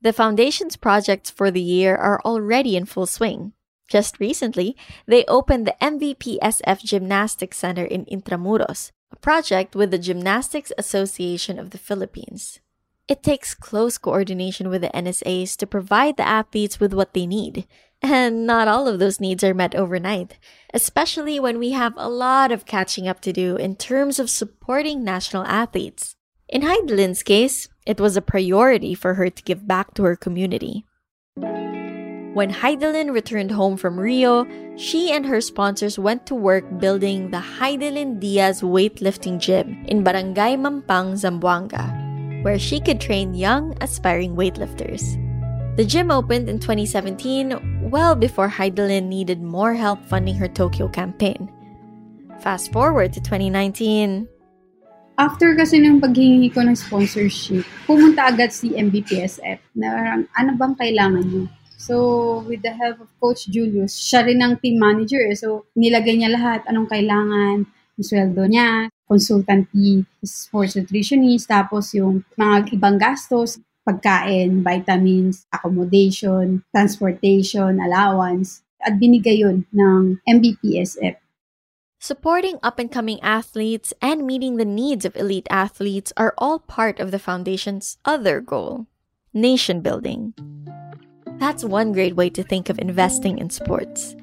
The 0.01 0.13
foundation's 0.13 0.77
projects 0.77 1.31
for 1.31 1.51
the 1.51 1.61
year 1.61 1.97
are 1.97 2.21
already 2.25 2.77
in 2.77 2.87
full 2.87 3.07
swing. 3.07 3.53
Just 3.89 4.21
recently, 4.21 4.77
they 5.07 5.25
opened 5.27 5.67
the 5.67 5.77
MVPSF 5.81 6.83
Gymnastics 6.85 7.59
Center 7.59 7.85
in 7.85 8.05
Intramuros, 8.07 8.91
a 9.13 9.17
project 9.17 9.75
with 9.75 9.91
the 9.91 9.99
Gymnastics 9.99 10.73
Association 10.77 11.59
of 11.59 11.71
the 11.71 11.79
Philippines. 11.79 12.61
It 13.09 13.23
takes 13.23 13.55
close 13.55 13.99
coordination 13.99 14.69
with 14.69 14.83
the 14.83 14.91
NSAs 14.91 15.57
to 15.59 15.67
provide 15.67 16.17
the 16.17 16.27
athletes 16.27 16.81
with 16.81 16.93
what 16.93 17.15
they 17.15 17.25
need. 17.25 17.67
And 18.03 18.47
not 18.47 18.67
all 18.67 18.89
of 18.89 18.99
those 18.99 19.21
needs 19.21 19.45
are 19.45 19.55
met 19.55 19.77
overnight, 19.77 20.39
especially 20.75 21.39
when 21.39 21.59
we 21.59 21.71
have 21.71 21.95
a 21.97 22.09
lot 22.09 22.51
of 22.51 22.67
catching 22.67 23.07
up 23.07 23.21
to 23.21 23.33
do 23.33 23.57
in 23.57 23.77
terms 23.77 24.19
of 24.19 24.29
supporting 24.29 25.05
national 25.05 25.47
athletes. 25.47 26.17
In 26.49 26.63
Hidilyn's 26.63 27.23
case, 27.23 27.69
it 27.87 28.01
was 28.01 28.17
a 28.17 28.23
priority 28.23 28.95
for 28.95 29.15
her 29.15 29.31
to 29.31 29.43
give 29.43 29.67
back 29.67 29.95
to 29.95 30.03
her 30.03 30.17
community. 30.17 30.85
When 32.35 32.53
Hidilyn 32.53 33.15
returned 33.15 33.53
home 33.53 33.77
from 33.77 33.99
Rio, 33.99 34.47
she 34.77 35.11
and 35.11 35.25
her 35.27 35.41
sponsors 35.41 35.99
went 35.99 36.27
to 36.27 36.35
work 36.35 36.67
building 36.79 37.31
the 37.31 37.41
Hidilyn 37.41 38.21
Diaz 38.21 38.61
weightlifting 38.61 39.39
gym 39.39 39.87
in 39.87 40.03
Barangay 40.03 40.57
Mampang, 40.57 41.15
Zamboanga 41.15 42.06
where 42.47 42.63
she 42.63 42.79
could 42.79 43.03
train 43.03 43.35
young, 43.35 43.75
aspiring 43.83 44.39
weightlifters. 44.39 45.19
The 45.75 45.83
gym 45.83 46.15
opened 46.15 46.47
in 46.47 46.63
2017, 46.63 47.91
well 47.91 48.15
before 48.15 48.47
Heidelin 48.47 49.11
needed 49.11 49.43
more 49.43 49.75
help 49.75 49.99
funding 50.07 50.39
her 50.39 50.47
Tokyo 50.47 50.87
campaign. 50.87 51.51
Fast 52.39 52.71
forward 52.71 53.11
to 53.19 53.21
2019. 53.21 54.31
After 55.19 55.59
kasi 55.59 55.83
ng 55.83 55.99
paghingi 55.99 56.55
ko 56.55 56.63
ng 56.63 56.79
sponsorship, 56.79 57.67
pumunta 57.83 58.31
agad 58.31 58.55
si 58.55 58.79
MBPSF 58.79 59.59
na 59.75 60.23
ano 60.39 60.51
bang 60.55 60.79
kailangan 60.79 61.27
niyo? 61.27 61.51
So, 61.77 62.47
with 62.47 62.63
the 62.63 62.73
help 62.73 63.03
of 63.03 63.11
Coach 63.19 63.51
Julius, 63.51 63.99
siya 63.99 64.23
rin 64.23 64.41
ang 64.41 64.63
team 64.63 64.79
manager. 64.79 65.21
Eh. 65.29 65.35
So, 65.35 65.69
nilagay 65.77 66.19
niya 66.19 66.33
lahat, 66.33 66.65
anong 66.71 66.89
kailangan, 66.89 67.69
sweldo 68.03 68.45
niya, 68.45 68.91
consultant 69.07 69.71
sports 70.25 70.75
nutritionist, 70.75 71.49
tapos 71.49 71.95
yung 71.95 72.27
mga 72.37 72.75
ibang 72.75 72.99
gastos, 72.99 73.63
pagkain, 73.87 74.67
vitamins, 74.67 75.47
accommodation, 75.55 76.61
transportation, 76.75 77.79
allowance, 77.79 78.67
at 78.83 78.99
binigay 78.99 79.41
yun 79.41 79.65
ng 79.71 80.19
MVPSF. 80.27 81.17
Supporting 81.97 82.59
up 82.63 82.79
and 82.79 82.93
coming 82.93 83.19
athletes 83.23 83.95
and 84.03 84.27
meeting 84.27 84.57
the 84.57 84.69
needs 84.69 85.05
of 85.05 85.17
elite 85.17 85.49
athletes 85.49 86.13
are 86.17 86.35
all 86.37 86.59
part 86.61 87.01
of 87.01 87.11
the 87.11 87.19
foundation's 87.19 87.97
other 88.05 88.41
goal 88.41 88.87
nation 89.33 89.81
building. 89.81 90.33
That's 91.39 91.65
one 91.65 91.93
great 91.93 92.17
way 92.17 92.31
to 92.31 92.43
think 92.43 92.69
of 92.69 92.79
investing 92.79 93.39
in 93.39 93.51
sports. 93.51 94.17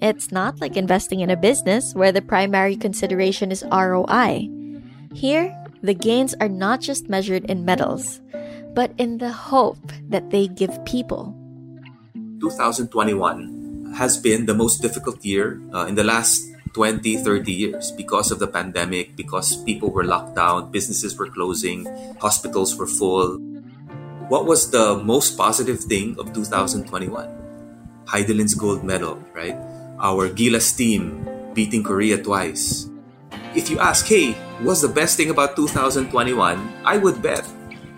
It's 0.00 0.30
not 0.30 0.60
like 0.60 0.76
investing 0.76 1.20
in 1.20 1.30
a 1.30 1.36
business 1.36 1.92
where 1.94 2.12
the 2.12 2.22
primary 2.22 2.76
consideration 2.76 3.50
is 3.50 3.64
ROI. 3.66 4.46
Here, 5.12 5.50
the 5.82 5.94
gains 5.94 6.34
are 6.40 6.48
not 6.48 6.80
just 6.80 7.08
measured 7.08 7.44
in 7.46 7.64
medals, 7.64 8.20
but 8.74 8.92
in 8.98 9.18
the 9.18 9.32
hope 9.32 9.90
that 10.08 10.30
they 10.30 10.46
give 10.46 10.70
people. 10.84 11.34
2021 12.38 13.94
has 13.98 14.16
been 14.18 14.46
the 14.46 14.54
most 14.54 14.82
difficult 14.82 15.24
year 15.24 15.60
uh, 15.74 15.86
in 15.86 15.96
the 15.96 16.04
last 16.04 16.46
20, 16.74 17.16
30 17.24 17.52
years 17.52 17.90
because 17.90 18.30
of 18.30 18.38
the 18.38 18.46
pandemic, 18.46 19.16
because 19.16 19.56
people 19.64 19.90
were 19.90 20.04
locked 20.04 20.36
down, 20.36 20.70
businesses 20.70 21.18
were 21.18 21.26
closing, 21.26 21.86
hospitals 22.20 22.76
were 22.76 22.86
full. 22.86 23.38
What 24.28 24.46
was 24.46 24.70
the 24.70 24.94
most 25.02 25.36
positive 25.36 25.80
thing 25.80 26.14
of 26.20 26.32
2021? 26.32 26.86
Hidilyn's 28.06 28.54
gold 28.54 28.84
medal, 28.84 29.18
right? 29.34 29.58
Our 30.00 30.30
Gilas 30.30 30.76
team 30.76 31.26
beating 31.54 31.82
Korea 31.82 32.22
twice. 32.22 32.86
If 33.54 33.70
you 33.70 33.78
ask, 33.78 34.06
hey, 34.06 34.32
what's 34.62 34.80
the 34.80 34.88
best 34.88 35.16
thing 35.16 35.30
about 35.30 35.56
2021? 35.56 36.14
I 36.84 36.96
would 36.96 37.20
bet 37.20 37.42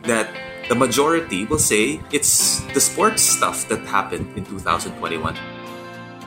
that 0.05 0.33
the 0.69 0.75
majority 0.75 1.45
will 1.45 1.59
say 1.61 2.01
it's 2.13 2.65
the 2.73 2.81
sports 2.81 3.23
stuff 3.23 3.69
that 3.69 3.85
happened 3.85 4.33
in 4.39 4.45
2021. 4.47 5.37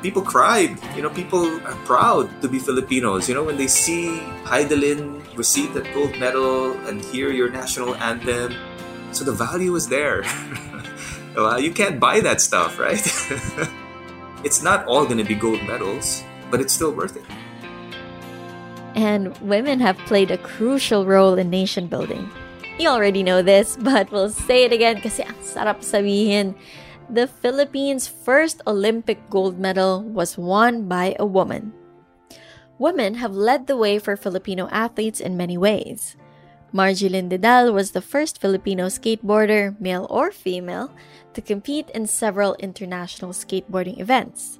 People 0.03 0.21
cried. 0.21 0.77
You 0.95 1.01
know, 1.01 1.09
people 1.09 1.47
are 1.65 1.79
proud 1.89 2.29
to 2.41 2.47
be 2.47 2.59
Filipinos. 2.59 3.27
You 3.27 3.35
know, 3.35 3.43
when 3.43 3.57
they 3.57 3.67
see 3.67 4.19
Hidilyn 4.43 5.23
receive 5.37 5.73
that 5.73 5.89
gold 5.93 6.19
medal 6.19 6.77
and 6.85 7.01
hear 7.01 7.31
your 7.31 7.49
national 7.49 7.95
anthem. 7.95 8.53
So 9.11 9.23
the 9.23 9.31
value 9.31 9.73
is 9.75 9.87
there. 9.87 10.21
well, 11.35 11.59
you 11.59 11.71
can't 11.71 11.99
buy 11.99 12.19
that 12.19 12.41
stuff, 12.41 12.77
right? 12.77 13.01
it's 14.43 14.61
not 14.61 14.85
all 14.85 15.05
going 15.05 15.17
to 15.17 15.23
be 15.23 15.35
gold 15.35 15.63
medals, 15.63 16.23
but 16.51 16.59
it's 16.59 16.73
still 16.73 16.91
worth 16.91 17.15
it. 17.15 17.25
And 18.95 19.35
women 19.39 19.79
have 19.79 19.97
played 20.05 20.29
a 20.29 20.37
crucial 20.37 21.05
role 21.05 21.35
in 21.39 21.49
nation 21.49 21.87
building. 21.87 22.29
You 22.77 22.89
already 22.89 23.23
know 23.23 23.41
this, 23.41 23.77
but 23.79 24.11
we'll 24.11 24.29
say 24.29 24.65
it 24.65 24.73
again 24.73 25.01
kasi 25.01 25.23
ang 25.23 25.39
sarap 25.41 25.81
sabihin. 25.81 26.53
The 27.09 27.27
Philippines' 27.27 28.07
first 28.07 28.61
Olympic 28.65 29.29
gold 29.29 29.59
medal 29.59 30.01
was 30.01 30.37
won 30.37 30.87
by 30.87 31.15
a 31.19 31.25
woman. 31.25 31.73
Women 32.79 33.15
have 33.21 33.35
led 33.35 33.67
the 33.67 33.77
way 33.77 33.99
for 33.99 34.17
Filipino 34.17 34.67
athletes 34.71 35.19
in 35.19 35.37
many 35.37 35.57
ways. 35.57 36.17
Margielyn 36.73 37.29
Didal 37.29 37.69
was 37.71 37.91
the 37.91 38.01
first 38.01 38.41
Filipino 38.41 38.89
skateboarder, 38.89 39.77
male 39.79 40.07
or 40.09 40.31
female, 40.31 40.89
to 41.33 41.41
compete 41.41 41.89
in 41.91 42.07
several 42.07 42.55
international 42.55 43.31
skateboarding 43.31 43.99
events. 43.99 44.59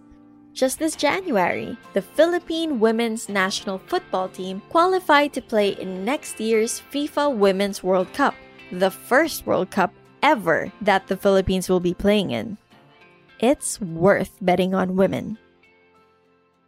Just 0.54 0.78
this 0.78 0.96
January, 0.96 1.76
the 1.94 2.02
Philippine 2.02 2.80
women's 2.80 3.28
national 3.28 3.80
football 3.80 4.30
team 4.30 4.62
qualified 4.70 5.34
to 5.34 5.42
play 5.42 5.70
in 5.70 6.06
next 6.06 6.40
year's 6.40 6.82
FIFA 6.92 7.36
Women's 7.36 7.82
World 7.82 8.12
Cup, 8.14 8.36
the 8.72 8.92
first 8.92 9.48
World 9.48 9.72
Cup 9.72 9.92
ever 10.22 10.72
that 10.82 11.08
the 11.08 11.18
Philippines 11.18 11.70
will 11.70 11.80
be 11.80 11.94
playing 11.94 12.32
in. 12.32 12.58
It's 13.40 13.82
worth 13.82 14.38
betting 14.42 14.76
on 14.76 14.96
women. 14.96 15.38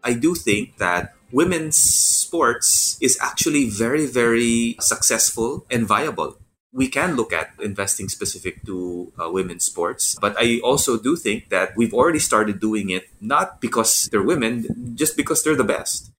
I 0.04 0.14
do 0.14 0.36
think 0.36 0.78
that 0.78 1.14
women's 1.32 1.78
sports 1.78 2.98
is 3.02 3.18
actually 3.22 3.70
very, 3.70 4.06
very 4.06 4.78
successful 4.80 5.66
and 5.70 5.86
viable 5.86 6.38
we 6.76 6.92
can 6.92 7.16
look 7.16 7.32
at 7.32 7.56
investing 7.64 8.12
specific 8.12 8.60
to 8.68 9.08
uh, 9.16 9.32
women's 9.32 9.64
sports. 9.64 10.20
But 10.20 10.36
I 10.38 10.60
also 10.60 11.00
do 11.00 11.16
think 11.16 11.48
that 11.48 11.72
we've 11.80 11.96
already 11.96 12.20
started 12.20 12.60
doing 12.60 12.92
it 12.92 13.08
not 13.24 13.62
because 13.64 14.12
they're 14.12 14.22
women, 14.22 14.68
just 14.94 15.16
because 15.16 15.42
they're 15.42 15.56
the 15.56 15.64
best. 15.64 16.12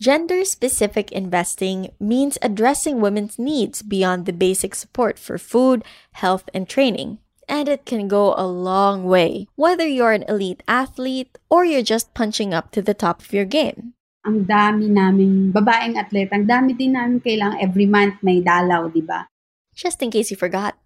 Gender 0.00 0.48
specific 0.48 1.12
investing 1.12 1.92
means 2.00 2.40
addressing 2.40 3.04
women's 3.04 3.38
needs 3.38 3.84
beyond 3.84 4.24
the 4.24 4.32
basic 4.32 4.74
support 4.74 5.20
for 5.20 5.36
food, 5.36 5.84
health, 6.16 6.48
and 6.56 6.64
training. 6.64 7.20
And 7.44 7.68
it 7.68 7.84
can 7.84 8.08
go 8.08 8.32
a 8.32 8.48
long 8.48 9.04
way, 9.04 9.44
whether 9.56 9.84
you're 9.84 10.16
an 10.16 10.24
elite 10.24 10.62
athlete 10.66 11.36
or 11.50 11.68
you're 11.68 11.84
just 11.84 12.14
punching 12.14 12.54
up 12.54 12.72
to 12.72 12.80
the 12.80 12.96
top 12.96 13.20
of 13.20 13.36
your 13.36 13.44
game. 13.44 13.92
Ang 14.24 14.48
dami 14.48 14.88
naming 14.88 15.52
babaeng 15.52 16.00
atleta, 16.00 16.40
ang 16.40 16.48
dami 16.48 16.72
din 16.72 16.96
namin 16.96 17.20
kailangan 17.20 17.60
every 17.60 17.84
month 17.84 18.16
may 18.24 18.40
dalaw, 18.40 18.88
di 18.88 19.04
ba? 19.04 19.28
Just 19.74 20.02
in 20.02 20.10
case 20.10 20.30
you 20.30 20.36
forgot, 20.36 20.76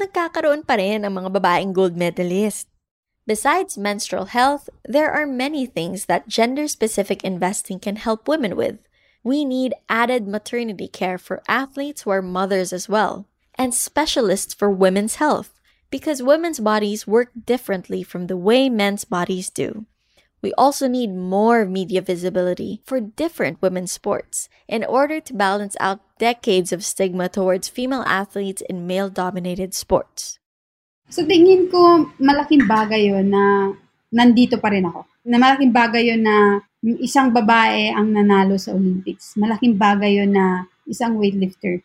nagkakaroon 0.00 0.66
pa 0.66 0.76
rin 0.76 1.04
ang 1.04 1.14
mga 1.14 1.30
babaeng 1.32 1.72
gold 1.72 1.96
medalist. 1.96 2.68
Besides 3.26 3.78
menstrual 3.78 4.34
health, 4.34 4.68
there 4.82 5.12
are 5.12 5.26
many 5.26 5.64
things 5.64 6.06
that 6.06 6.26
gender-specific 6.26 7.22
investing 7.22 7.78
can 7.78 7.96
help 7.96 8.26
women 8.26 8.56
with. 8.56 8.82
We 9.22 9.44
need 9.44 9.78
added 9.88 10.26
maternity 10.26 10.88
care 10.88 11.18
for 11.18 11.46
athletes 11.46 12.02
who 12.02 12.10
are 12.10 12.22
mothers 12.22 12.72
as 12.72 12.88
well, 12.88 13.30
and 13.54 13.70
specialists 13.72 14.54
for 14.54 14.68
women's 14.68 15.22
health, 15.22 15.54
because 15.90 16.22
women's 16.22 16.58
bodies 16.58 17.06
work 17.06 17.30
differently 17.46 18.02
from 18.02 18.26
the 18.26 18.36
way 18.36 18.68
men's 18.68 19.04
bodies 19.04 19.50
do. 19.50 19.86
We 20.42 20.50
also 20.58 20.90
need 20.90 21.14
more 21.14 21.62
media 21.64 22.02
visibility 22.02 22.82
for 22.82 22.98
different 22.98 23.62
women's 23.62 23.94
sports 23.94 24.50
in 24.66 24.82
order 24.82 25.22
to 25.22 25.32
balance 25.38 25.78
out 25.78 26.02
decades 26.18 26.74
of 26.74 26.82
stigma 26.82 27.30
towards 27.30 27.70
female 27.70 28.02
athletes 28.02 28.58
in 28.66 28.90
male 28.90 29.06
dominated 29.06 29.70
sports. 29.72 30.42
So 31.06 31.22
tingin 31.22 31.70
ko 31.70 32.10
malaking 32.18 32.66
bagay 32.66 33.14
yon 33.14 33.30
na 33.30 33.70
nandito 34.10 34.58
pa 34.58 34.74
rin 34.74 34.90
ako. 34.90 35.06
Na 35.30 35.38
malaking 35.38 35.70
bagay 35.70 36.10
yon 36.10 36.26
na 36.26 36.58
isang 36.98 37.30
babae 37.30 37.94
ang 37.94 38.10
nanalo 38.10 38.58
sa 38.58 38.74
Olympics. 38.74 39.38
Malaking 39.38 39.78
bagay 39.78 40.18
yon 40.18 40.34
na 40.34 40.66
isang 40.90 41.14
weightlifter 41.22 41.78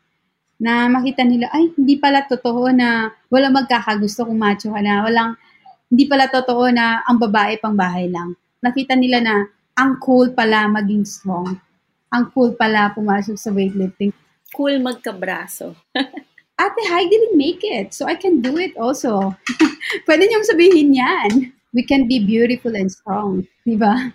na 0.57 0.89
makita 0.89 1.21
nila, 1.21 1.53
ay, 1.53 1.69
hindi 1.77 2.01
pala 2.01 2.25
totoo 2.25 2.73
na 2.73 3.13
wala 3.29 3.53
magkakagusto 3.53 4.25
kung 4.25 4.41
macho 4.41 4.73
ka 4.73 4.81
na. 4.81 5.05
Walang, 5.05 5.37
hindi 5.93 6.09
pala 6.09 6.25
totoo 6.25 6.73
na 6.73 7.05
ang 7.05 7.21
babae 7.21 7.61
pang 7.61 7.77
bahay 7.77 8.09
lang. 8.09 8.33
Nakita 8.57 8.97
nila 8.97 9.21
na 9.21 9.35
ang 9.77 10.01
cool 10.01 10.33
pala 10.33 10.65
maging 10.65 11.05
strong. 11.05 11.61
Ang 12.09 12.23
cool 12.33 12.57
pala 12.57 12.89
pumasok 12.89 13.37
sa 13.37 13.53
weightlifting. 13.53 14.09
Cool 14.49 14.81
magkabraso. 14.81 15.77
Ate 16.61 16.81
Hi 16.89 17.05
didn't 17.05 17.37
make 17.37 17.61
it, 17.61 17.93
so 17.93 18.09
I 18.09 18.17
can 18.17 18.41
do 18.41 18.57
it 18.57 18.73
also. 18.81 19.37
Pwede 20.09 20.25
niyong 20.25 20.49
sabihin 20.49 20.89
yan. 20.89 21.53
We 21.69 21.85
can 21.85 22.09
be 22.09 22.17
beautiful 22.17 22.73
and 22.73 22.89
strong. 22.89 23.45
Di 23.61 23.77
ba? 23.77 24.09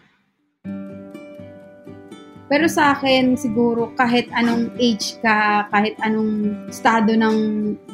Pero 2.51 2.67
sa 2.67 2.99
akin, 2.99 3.39
siguro 3.39 3.95
kahit 3.95 4.27
anong 4.35 4.75
age 4.83 5.23
ka, 5.23 5.71
kahit 5.71 5.95
anong 6.03 6.67
estado 6.67 7.15
ng 7.15 7.39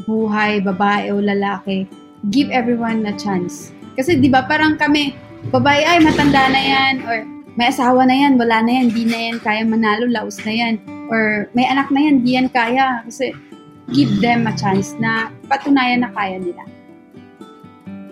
buhay, 0.08 0.64
babae 0.64 1.12
o 1.12 1.20
lalaki, 1.20 1.84
give 2.32 2.48
everyone 2.48 3.04
a 3.04 3.12
chance. 3.20 3.76
Kasi 4.00 4.16
di 4.16 4.32
ba 4.32 4.48
parang 4.48 4.80
kami, 4.80 5.12
babae 5.50 5.82
ay 5.86 5.98
matanda 6.02 6.50
na 6.50 6.62
yan, 6.62 6.94
or 7.06 7.26
may 7.54 7.70
asawa 7.70 8.06
na 8.06 8.14
yan, 8.14 8.38
wala 8.38 8.62
na 8.62 8.72
yan, 8.82 8.86
di 8.90 9.04
na 9.06 9.18
yan 9.30 9.36
kaya 9.40 9.62
manalo, 9.62 10.06
laos 10.06 10.38
na 10.42 10.52
yan, 10.52 10.74
or 11.10 11.46
may 11.54 11.66
anak 11.66 11.90
na 11.90 12.00
yan, 12.06 12.22
di 12.22 12.34
yan 12.34 12.48
kaya. 12.50 13.02
Kasi 13.06 13.34
give 13.94 14.20
them 14.20 14.46
a 14.46 14.54
chance 14.58 14.92
na 14.98 15.32
patunayan 15.48 16.04
na 16.04 16.10
kaya 16.12 16.38
nila. 16.38 16.62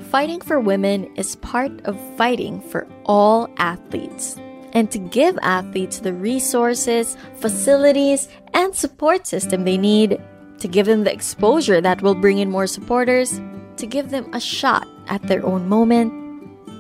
Fighting 0.09 0.41
for 0.41 0.63
women 0.63 1.11
is 1.19 1.37
part 1.43 1.75
of 1.85 1.99
fighting 2.17 2.63
for 2.63 2.87
all 3.05 3.51
athletes. 3.59 4.39
and 4.77 4.91
to 4.91 4.99
give 4.99 5.39
athletes 5.41 6.01
the 6.01 6.13
resources, 6.13 7.17
facilities, 7.41 8.29
and 8.53 8.77
support 8.77 9.27
system 9.27 9.65
they 9.65 9.79
need, 9.79 10.21
to 10.59 10.69
give 10.69 10.85
them 10.85 11.03
the 11.03 11.13
exposure 11.13 11.81
that 11.81 12.03
will 12.03 12.15
bring 12.15 12.39
in 12.39 12.51
more 12.51 12.67
supporters, 12.67 13.41
to 13.79 13.87
give 13.87 14.11
them 14.11 14.29
a 14.35 14.41
shot 14.41 14.87
at 15.09 15.23
their 15.23 15.45
own 15.47 15.67
moment, 15.67 16.13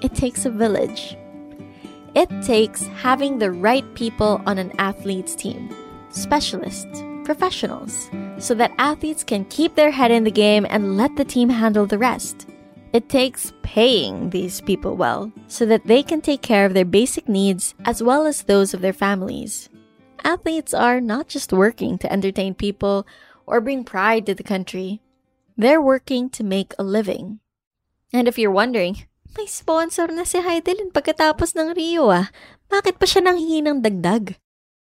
it 0.02 0.14
takes 0.14 0.44
a 0.44 0.50
village. 0.50 1.16
It 2.14 2.30
takes 2.42 2.86
having 2.86 3.38
the 3.38 3.52
right 3.52 3.84
people 3.94 4.40
on 4.46 4.58
an 4.58 4.72
athlete's 4.78 5.34
team, 5.34 5.74
specialists, 6.10 7.02
professionals, 7.24 8.08
so 8.38 8.54
that 8.54 8.72
athletes 8.78 9.24
can 9.24 9.44
keep 9.46 9.74
their 9.74 9.90
head 9.90 10.10
in 10.10 10.24
the 10.24 10.30
game 10.30 10.66
and 10.70 10.96
let 10.96 11.14
the 11.16 11.24
team 11.24 11.48
handle 11.48 11.86
the 11.86 11.98
rest. 11.98 12.46
It 12.92 13.08
takes 13.08 13.52
paying 13.62 14.30
these 14.30 14.62
people 14.62 14.96
well 14.96 15.30
so 15.48 15.66
that 15.66 15.86
they 15.86 16.02
can 16.02 16.20
take 16.22 16.40
care 16.40 16.64
of 16.64 16.72
their 16.72 16.84
basic 16.84 17.28
needs 17.28 17.74
as 17.84 18.02
well 18.02 18.24
as 18.26 18.44
those 18.44 18.72
of 18.72 18.80
their 18.80 18.94
families. 18.94 19.68
Athletes 20.24 20.72
are 20.72 21.00
not 21.00 21.28
just 21.28 21.52
working 21.52 21.98
to 21.98 22.10
entertain 22.10 22.54
people 22.54 23.06
or 23.44 23.60
bring 23.60 23.84
pride 23.84 24.24
to 24.26 24.34
the 24.34 24.42
country, 24.42 25.02
they're 25.56 25.82
working 25.82 26.30
to 26.30 26.44
make 26.44 26.74
a 26.78 26.82
living. 26.82 27.40
And 28.12 28.28
if 28.28 28.38
you're 28.38 28.50
wondering, 28.50 29.06
may 29.36 29.46
sponsor 29.46 30.08
na 30.08 30.24
si 30.24 30.40
Heidelin 30.40 30.90
pagkatapos 30.90 31.54
ng 31.54 31.76
Rio 31.76 32.08
ah. 32.10 32.32
Bakit 32.72 32.98
pa 32.98 33.06
siya 33.06 33.22
nanghingi 33.22 33.62
ng 33.62 33.84
dagdag? 33.84 34.40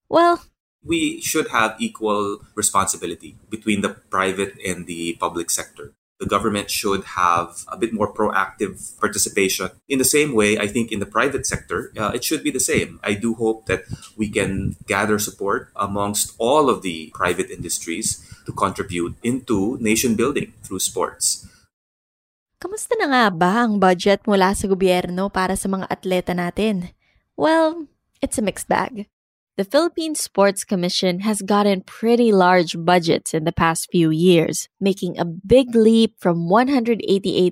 Well, 0.10 0.42
we 0.82 1.22
should 1.22 1.54
have 1.54 1.78
equal 1.78 2.42
responsibility 2.56 3.38
between 3.52 3.86
the 3.86 3.94
private 4.10 4.58
and 4.64 4.88
the 4.90 5.20
public 5.20 5.52
sector 5.52 5.94
the 6.20 6.26
government 6.26 6.72
should 6.72 7.04
have 7.20 7.66
a 7.68 7.78
bit 7.78 7.94
more 7.94 8.12
proactive 8.12 8.98
participation. 9.00 9.70
In 9.90 10.00
the 10.00 10.06
same 10.08 10.34
way, 10.34 10.58
I 10.58 10.68
think 10.68 10.92
in 10.92 11.00
the 11.00 11.06
private 11.06 11.46
sector, 11.46 11.92
uh, 11.98 12.12
it 12.16 12.24
should 12.24 12.44
be 12.44 12.52
the 12.52 12.60
same. 12.60 13.00
I 13.04 13.14
do 13.14 13.34
hope 13.34 13.66
that 13.66 13.84
we 14.16 14.30
can 14.30 14.78
gather 14.88 15.20
support 15.20 15.70
amongst 15.76 16.34
all 16.38 16.70
of 16.70 16.82
the 16.82 17.12
private 17.14 17.52
industries 17.52 18.24
to 18.46 18.54
contribute 18.54 19.16
into 19.24 19.78
nation 19.82 20.16
building 20.16 20.54
through 20.64 20.80
sports. 20.80 21.48
Kamusta 22.66 22.98
na 22.98 23.14
nga 23.14 23.26
ba 23.30 23.62
ang 23.62 23.78
budget 23.78 24.26
mula 24.26 24.50
sa 24.58 24.66
gobyerno 24.66 25.30
para 25.30 25.54
sa 25.54 25.70
mga 25.70 25.86
atleta 25.86 26.34
natin? 26.34 26.90
Well, 27.38 27.86
it's 28.26 28.42
a 28.42 28.42
mixed 28.42 28.66
bag. 28.66 29.06
The 29.54 29.70
Philippine 29.70 30.18
Sports 30.18 30.66
Commission 30.66 31.22
has 31.22 31.46
gotten 31.46 31.86
pretty 31.86 32.34
large 32.34 32.74
budgets 32.74 33.38
in 33.38 33.46
the 33.46 33.54
past 33.54 33.94
few 33.94 34.10
years, 34.10 34.66
making 34.82 35.14
a 35.22 35.30
big 35.30 35.78
leap 35.78 36.18
from 36.18 36.50
188 36.50 37.06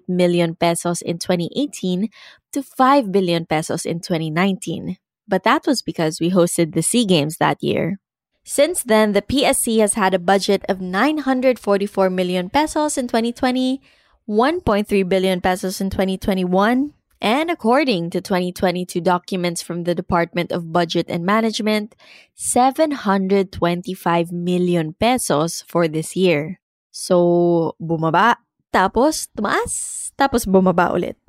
million 0.10 0.58
pesos 0.58 1.06
in 1.06 1.22
2018 1.22 2.10
to 2.50 2.66
5 2.66 3.14
billion 3.14 3.46
pesos 3.46 3.86
in 3.86 4.02
2019. 4.02 4.98
But 5.30 5.46
that 5.46 5.70
was 5.70 5.86
because 5.86 6.18
we 6.18 6.34
hosted 6.34 6.74
the 6.74 6.82
SEA 6.82 7.06
Games 7.06 7.38
that 7.38 7.62
year. 7.62 8.02
Since 8.42 8.82
then, 8.82 9.14
the 9.14 9.22
PSC 9.22 9.78
has 9.78 9.94
had 9.94 10.18
a 10.18 10.20
budget 10.20 10.66
of 10.66 10.82
944 10.82 11.62
million 12.10 12.50
pesos 12.50 12.98
in 12.98 13.06
2020, 13.06 13.78
1.3 14.24 14.88
billion 15.10 15.42
pesos 15.42 15.82
in 15.82 15.90
2021, 15.90 16.94
and 17.20 17.52
according 17.52 18.10
to 18.10 18.22
2022 18.22 19.02
documents 19.02 19.62
from 19.62 19.84
the 19.84 19.94
Department 19.94 20.50
of 20.50 20.72
Budget 20.72 21.08
and 21.10 21.26
Management, 21.26 21.94
725 22.34 24.32
million 24.32 24.94
pesos 24.94 25.66
for 25.68 25.90
this 25.90 26.16
year. 26.16 26.62
So, 26.90 27.76
bumaba, 27.84 28.38
tapos 28.72 29.28
tumaas, 29.36 30.16
tapos 30.16 30.48
bumaba 30.48 30.96
ulit. 30.96 31.20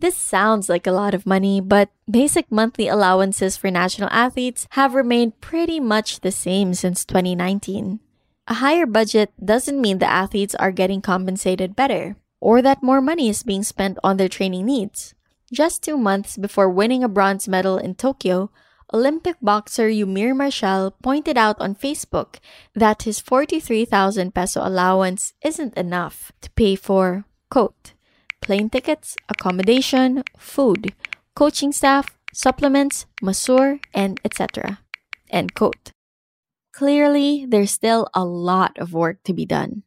This 0.00 0.16
sounds 0.16 0.70
like 0.70 0.86
a 0.86 0.96
lot 0.96 1.12
of 1.12 1.28
money, 1.28 1.60
but 1.60 1.90
basic 2.08 2.50
monthly 2.50 2.88
allowances 2.88 3.58
for 3.58 3.70
national 3.70 4.08
athletes 4.08 4.66
have 4.70 4.94
remained 4.94 5.42
pretty 5.44 5.80
much 5.80 6.20
the 6.20 6.32
same 6.32 6.72
since 6.72 7.04
2019. 7.04 8.00
A 8.48 8.54
higher 8.54 8.86
budget 8.86 9.30
doesn't 9.36 9.78
mean 9.78 9.98
the 9.98 10.08
athletes 10.08 10.56
are 10.56 10.72
getting 10.72 11.02
compensated 11.02 11.76
better 11.76 12.16
or 12.42 12.60
that 12.60 12.82
more 12.82 13.00
money 13.00 13.28
is 13.28 13.44
being 13.44 13.62
spent 13.62 13.96
on 14.02 14.16
their 14.16 14.28
training 14.28 14.66
needs. 14.66 15.14
Just 15.52 15.80
two 15.80 15.96
months 15.96 16.36
before 16.36 16.68
winning 16.68 17.04
a 17.04 17.08
bronze 17.08 17.46
medal 17.46 17.78
in 17.78 17.94
Tokyo, 17.94 18.50
Olympic 18.92 19.36
boxer 19.40 19.88
Eumir 19.88 20.34
Marcial 20.36 20.90
pointed 21.02 21.38
out 21.38 21.58
on 21.60 21.76
Facebook 21.76 22.42
that 22.74 23.02
his 23.02 23.20
43,000 23.20 24.34
peso 24.34 24.60
allowance 24.60 25.34
isn't 25.44 25.78
enough 25.78 26.32
to 26.42 26.50
pay 26.50 26.74
for, 26.74 27.24
quote, 27.48 27.92
plane 28.40 28.68
tickets, 28.68 29.16
accommodation, 29.28 30.24
food, 30.36 30.92
coaching 31.36 31.70
staff, 31.70 32.18
supplements, 32.34 33.06
masseur, 33.22 33.78
and 33.94 34.20
etc. 34.24 34.80
End 35.30 35.54
quote. 35.54 35.92
Clearly, 36.74 37.46
there's 37.46 37.70
still 37.70 38.08
a 38.14 38.24
lot 38.24 38.76
of 38.78 38.92
work 38.92 39.22
to 39.24 39.32
be 39.32 39.46
done. 39.46 39.84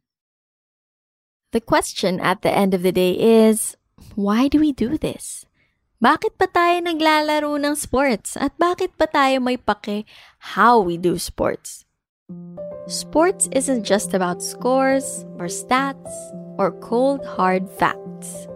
The 1.56 1.63
question 1.63 2.20
at 2.20 2.44
the 2.44 2.52
end 2.52 2.74
of 2.74 2.84
the 2.84 2.91
day 2.91 3.15
is 3.15 3.80
why 4.20 4.52
do 4.52 4.60
we 4.60 4.76
do 4.76 5.00
this? 5.00 5.48
Bakit 6.04 6.36
pa 6.36 6.52
tayo 6.52 6.84
naglalaro 6.84 7.56
ng 7.56 7.80
sports? 7.80 8.36
At 8.36 8.60
bakit 8.60 9.00
pa 9.00 9.08
tayo 9.08 9.39
may 9.39 9.56
pake 9.56 10.04
how 10.52 10.84
we 10.84 11.00
do 11.00 11.15
sports? 11.15 11.88
Sports 12.91 13.48
isn't 13.56 13.88
just 13.88 14.12
about 14.12 14.44
scores 14.44 15.24
or 15.39 15.48
stats 15.48 16.12
or 16.60 16.76
cold 16.84 17.24
hard 17.24 17.72
facts. 17.80 18.52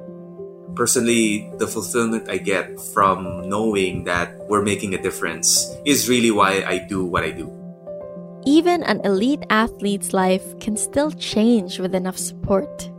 Personally, 0.75 1.47
the 1.55 1.71
fulfillment 1.71 2.27
I 2.27 2.35
get 2.35 2.75
from 2.91 3.47
knowing 3.47 4.03
that 4.11 4.35
we're 4.51 4.67
making 4.67 4.91
a 4.91 4.99
difference 4.99 5.71
is 5.87 6.11
really 6.11 6.35
why 6.35 6.67
I 6.67 6.83
do 6.83 7.07
what 7.07 7.23
I 7.23 7.31
do. 7.31 7.58
Even 8.49 8.81
an 8.89 9.05
elite 9.05 9.45
athlete's 9.53 10.09
life 10.09 10.57
can 10.57 10.73
still 10.73 11.13
change 11.13 11.77
with 11.77 11.93
enough 11.93 12.17
support. 12.17 12.89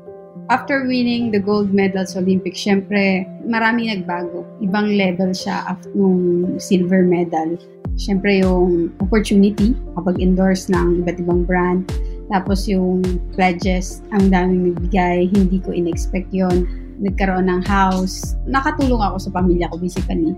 after 0.51 0.83
winning 0.83 1.31
the 1.31 1.39
gold 1.39 1.71
medal 1.71 2.03
sa 2.03 2.19
Olympics, 2.19 2.59
syempre, 2.59 3.23
marami 3.47 3.87
nagbago. 3.87 4.43
Ibang 4.59 4.99
level 4.99 5.31
siya 5.31 5.63
after 5.71 5.91
nung 5.95 6.59
silver 6.59 7.07
medal. 7.07 7.55
Syempre, 7.95 8.43
yung 8.43 8.91
opportunity 8.99 9.79
kapag 9.95 10.19
endorse 10.19 10.67
ng 10.67 11.07
iba't 11.07 11.23
ibang 11.23 11.47
brand. 11.47 11.87
Tapos 12.31 12.67
yung 12.67 13.03
pledges, 13.35 14.03
ang 14.11 14.31
daming 14.31 14.75
nagbigay, 14.75 15.31
hindi 15.31 15.63
ko 15.63 15.71
in-expect 15.71 16.35
yon 16.35 16.67
Nagkaroon 17.01 17.49
ng 17.49 17.65
house. 17.65 18.37
Nakatulong 18.45 19.01
ako 19.01 19.17
sa 19.23 19.31
pamilya 19.33 19.71
ko, 19.73 19.81
basically. 19.81 20.35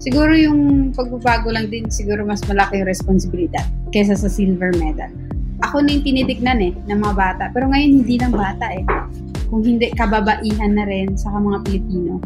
Siguro 0.00 0.32
yung 0.32 0.90
pagbabago 0.96 1.52
lang 1.52 1.68
din, 1.68 1.84
siguro 1.92 2.24
mas 2.24 2.40
malaking 2.48 2.88
responsibilidad 2.88 3.68
kaysa 3.92 4.16
sa 4.16 4.32
silver 4.32 4.72
medal. 4.80 5.12
Ako 5.60 5.84
na 5.84 5.92
yung 5.92 6.04
tinitignan 6.08 6.58
eh, 6.64 6.72
ng 6.88 6.98
mga 7.04 7.14
bata. 7.20 7.44
Pero 7.52 7.68
ngayon, 7.68 8.00
hindi 8.00 8.16
lang 8.16 8.32
bata 8.32 8.64
eh 8.72 8.84
kung 9.52 9.60
hindi 9.60 9.92
kababaihan 9.92 10.72
na 10.72 10.88
rin 10.88 11.18
sa 11.20 11.36
mga 11.36 11.68
Pilipino. 11.68 12.16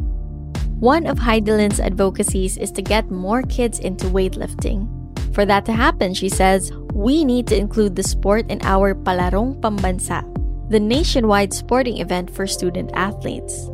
One 0.78 1.08
of 1.08 1.18
Heidelin's 1.18 1.80
advocacies 1.82 2.54
is 2.60 2.70
to 2.78 2.82
get 2.84 3.10
more 3.10 3.42
kids 3.42 3.82
into 3.82 4.06
weightlifting. 4.06 4.86
For 5.34 5.42
that 5.42 5.66
to 5.66 5.74
happen, 5.74 6.14
she 6.14 6.28
says, 6.28 6.70
we 6.94 7.24
need 7.26 7.50
to 7.50 7.58
include 7.58 7.96
the 7.96 8.06
sport 8.06 8.46
in 8.54 8.62
our 8.62 8.94
Palarong 8.94 9.58
Pambansa, 9.58 10.22
the 10.70 10.78
nationwide 10.78 11.50
sporting 11.50 11.98
event 11.98 12.30
for 12.30 12.46
student 12.46 12.94
athletes. 12.94 13.66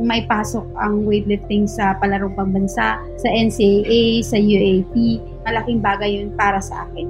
May 0.00 0.26
pasok 0.26 0.66
ang 0.74 1.06
weightlifting 1.06 1.70
sa 1.70 1.94
Palarong 2.02 2.34
Pambansa, 2.34 2.98
sa 2.98 3.28
NCAA, 3.30 4.26
sa 4.26 4.34
UAP, 4.34 5.22
malaking 5.46 5.78
bagay 5.78 6.18
yun 6.18 6.34
para 6.34 6.58
sa 6.58 6.88
akin. 6.90 7.06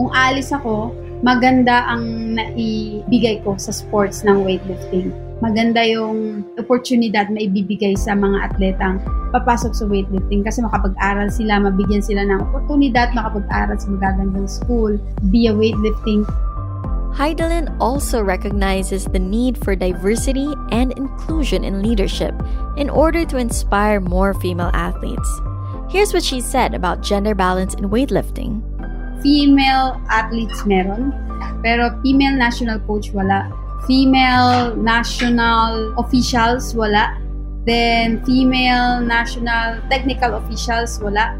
Kung 0.00 0.08
alis 0.16 0.48
ako, 0.48 0.96
maganda 1.20 1.84
ang 1.84 2.34
naibigay 2.34 3.44
ko 3.44 3.60
sa 3.60 3.68
sports 3.68 4.24
ng 4.24 4.48
weightlifting. 4.48 5.12
Maganda 5.42 5.82
yung 5.82 6.46
oportunidad 6.54 7.26
na 7.28 7.42
ibibigay 7.42 7.98
sa 7.98 8.14
mga 8.14 8.48
atletang 8.48 9.02
papasok 9.34 9.72
sa 9.74 9.84
weightlifting 9.90 10.46
kasi 10.46 10.62
makapag-aral 10.62 11.28
sila, 11.28 11.58
mabigyan 11.58 12.00
sila 12.00 12.22
ng 12.24 12.40
oportunidad, 12.48 13.10
makapag-aral 13.10 13.74
sa 13.74 13.88
magagandang 13.90 14.46
school 14.46 14.96
via 15.28 15.50
weightlifting. 15.50 16.22
Hidilyn 17.12 17.76
also 17.78 18.22
recognizes 18.22 19.04
the 19.04 19.18
need 19.18 19.58
for 19.58 19.76
diversity 19.76 20.52
and 20.70 20.92
inclusion 20.96 21.64
in 21.64 21.82
leadership 21.82 22.34
in 22.76 22.88
order 22.88 23.24
to 23.26 23.36
inspire 23.36 24.00
more 24.00 24.34
female 24.34 24.70
athletes. 24.72 25.28
Here's 25.90 26.12
what 26.12 26.24
she 26.24 26.40
said 26.40 26.74
about 26.74 27.02
gender 27.02 27.34
balance 27.34 27.74
in 27.74 27.90
weightlifting. 27.90 28.62
female 29.22 30.02
athletes 30.10 30.66
meron, 30.66 31.14
pero 31.62 31.94
female 32.02 32.34
national 32.34 32.82
coach 32.84 33.14
wala. 33.14 33.48
Female 33.86 34.74
national 34.76 35.94
officials 35.98 36.74
wala. 36.74 37.16
Then 37.64 38.18
female 38.26 39.00
national 39.00 39.78
technical 39.86 40.34
officials 40.42 40.98
wala. 40.98 41.38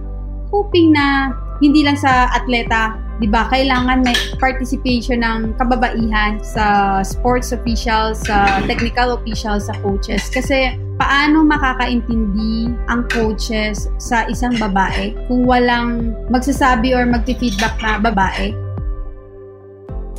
Hoping 0.55 0.95
na 0.95 1.35
hindi 1.63 1.87
lang 1.87 1.95
sa 1.95 2.27
atleta, 2.35 2.99
'di 3.23 3.31
ba? 3.31 3.47
Kailangan 3.47 4.03
may 4.03 4.19
participation 4.43 5.23
ng 5.23 5.55
kababaihan 5.55 6.43
sa 6.43 6.99
sports 7.07 7.55
officials, 7.55 8.19
sa 8.27 8.59
technical 8.67 9.15
officials, 9.15 9.71
sa 9.71 9.75
coaches 9.87 10.27
kasi 10.27 10.75
paano 10.99 11.47
makakaintindi 11.47 12.75
ang 12.91 13.07
coaches 13.07 13.87
sa 14.03 14.27
isang 14.27 14.59
babae 14.59 15.15
kung 15.31 15.47
walang 15.47 16.19
magsasabi 16.35 16.99
or 16.99 17.07
magti-feedback 17.07 17.79
na 17.79 18.03
babae? 18.03 18.51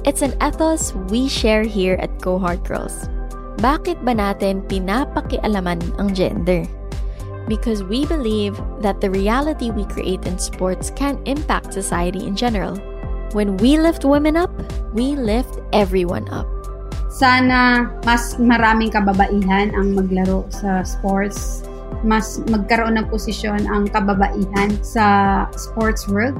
It's 0.07 0.23
an 0.23 0.35
ethos 0.43 0.95
we 1.11 1.31
share 1.31 1.63
here 1.63 1.95
at 1.99 2.11
Go 2.19 2.35
Hard 2.39 2.63
Girls. 2.67 3.07
Bakit 3.63 4.03
ba 4.03 4.11
natin 4.11 4.59
pinapakialaman 4.67 5.79
ang 5.95 6.11
gender? 6.11 6.67
Because 7.47 7.83
we 7.83 8.05
believe 8.05 8.55
that 8.79 9.01
the 9.01 9.11
reality 9.11 9.71
we 9.71 9.85
create 9.85 10.25
in 10.25 10.39
sports 10.39 10.89
can 10.89 11.21
impact 11.25 11.73
society 11.73 12.25
in 12.25 12.35
general. 12.35 12.77
When 13.33 13.57
we 13.57 13.77
lift 13.77 14.05
women 14.05 14.37
up, 14.37 14.51
we 14.93 15.15
lift 15.15 15.59
everyone 15.73 16.29
up. 16.29 16.47
sana 17.13 17.93
mas 18.09 18.41
maraming 18.41 18.89
kababaihan 18.89 19.69
ang 19.77 19.93
maglaro 19.93 20.49
sa 20.49 20.81
sports. 20.81 21.61
Mas 22.01 22.41
magkaroon 22.49 22.97
ng 22.97 23.07
posisyon 23.07 23.69
ang 23.69 23.85
kababaihan 23.87 24.73
sa 24.81 25.05
sports 25.53 26.09
world. 26.09 26.35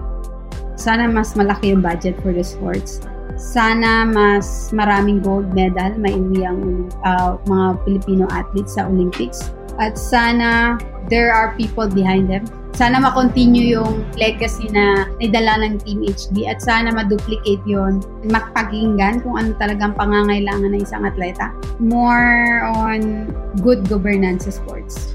Sana 0.73 1.05
mas 1.05 1.37
malaki 1.37 1.71
yung 1.71 1.85
budget 1.85 2.17
for 2.25 2.33
the 2.33 2.41
sports. 2.41 3.05
Sana 3.37 4.03
mas 4.03 4.73
maraming 4.73 5.21
gold 5.21 5.53
medal 5.53 5.93
maiuwi 6.01 6.41
ang 6.41 6.89
uh, 7.05 7.37
mga 7.45 7.65
Filipino 7.85 8.25
athletes 8.33 8.75
sa 8.75 8.89
Olympics. 8.89 9.53
At 9.79 9.97
sana 9.97 10.77
there 11.09 11.33
are 11.33 11.55
people 11.57 11.89
behind 11.89 12.29
them 12.29 12.45
sana 12.73 12.97
ma-continue 12.97 13.77
yung 13.77 14.01
legacy 14.17 14.65
na 14.73 15.05
naidala 15.21 15.61
ng 15.61 15.85
Team 15.85 16.01
HD 16.09 16.49
at 16.49 16.57
sana 16.57 16.89
ma-duplicate 16.89 17.61
yon 17.69 18.01
makpakinggan 18.25 19.21
kung 19.21 19.37
ano 19.37 19.53
talagang 19.61 19.93
pangangailangan 19.93 20.73
ng 20.73 20.81
isang 20.81 21.05
atleta. 21.05 21.53
More 21.77 22.65
on 22.65 23.29
good 23.61 23.85
governance 23.85 24.49
sports. 24.49 25.13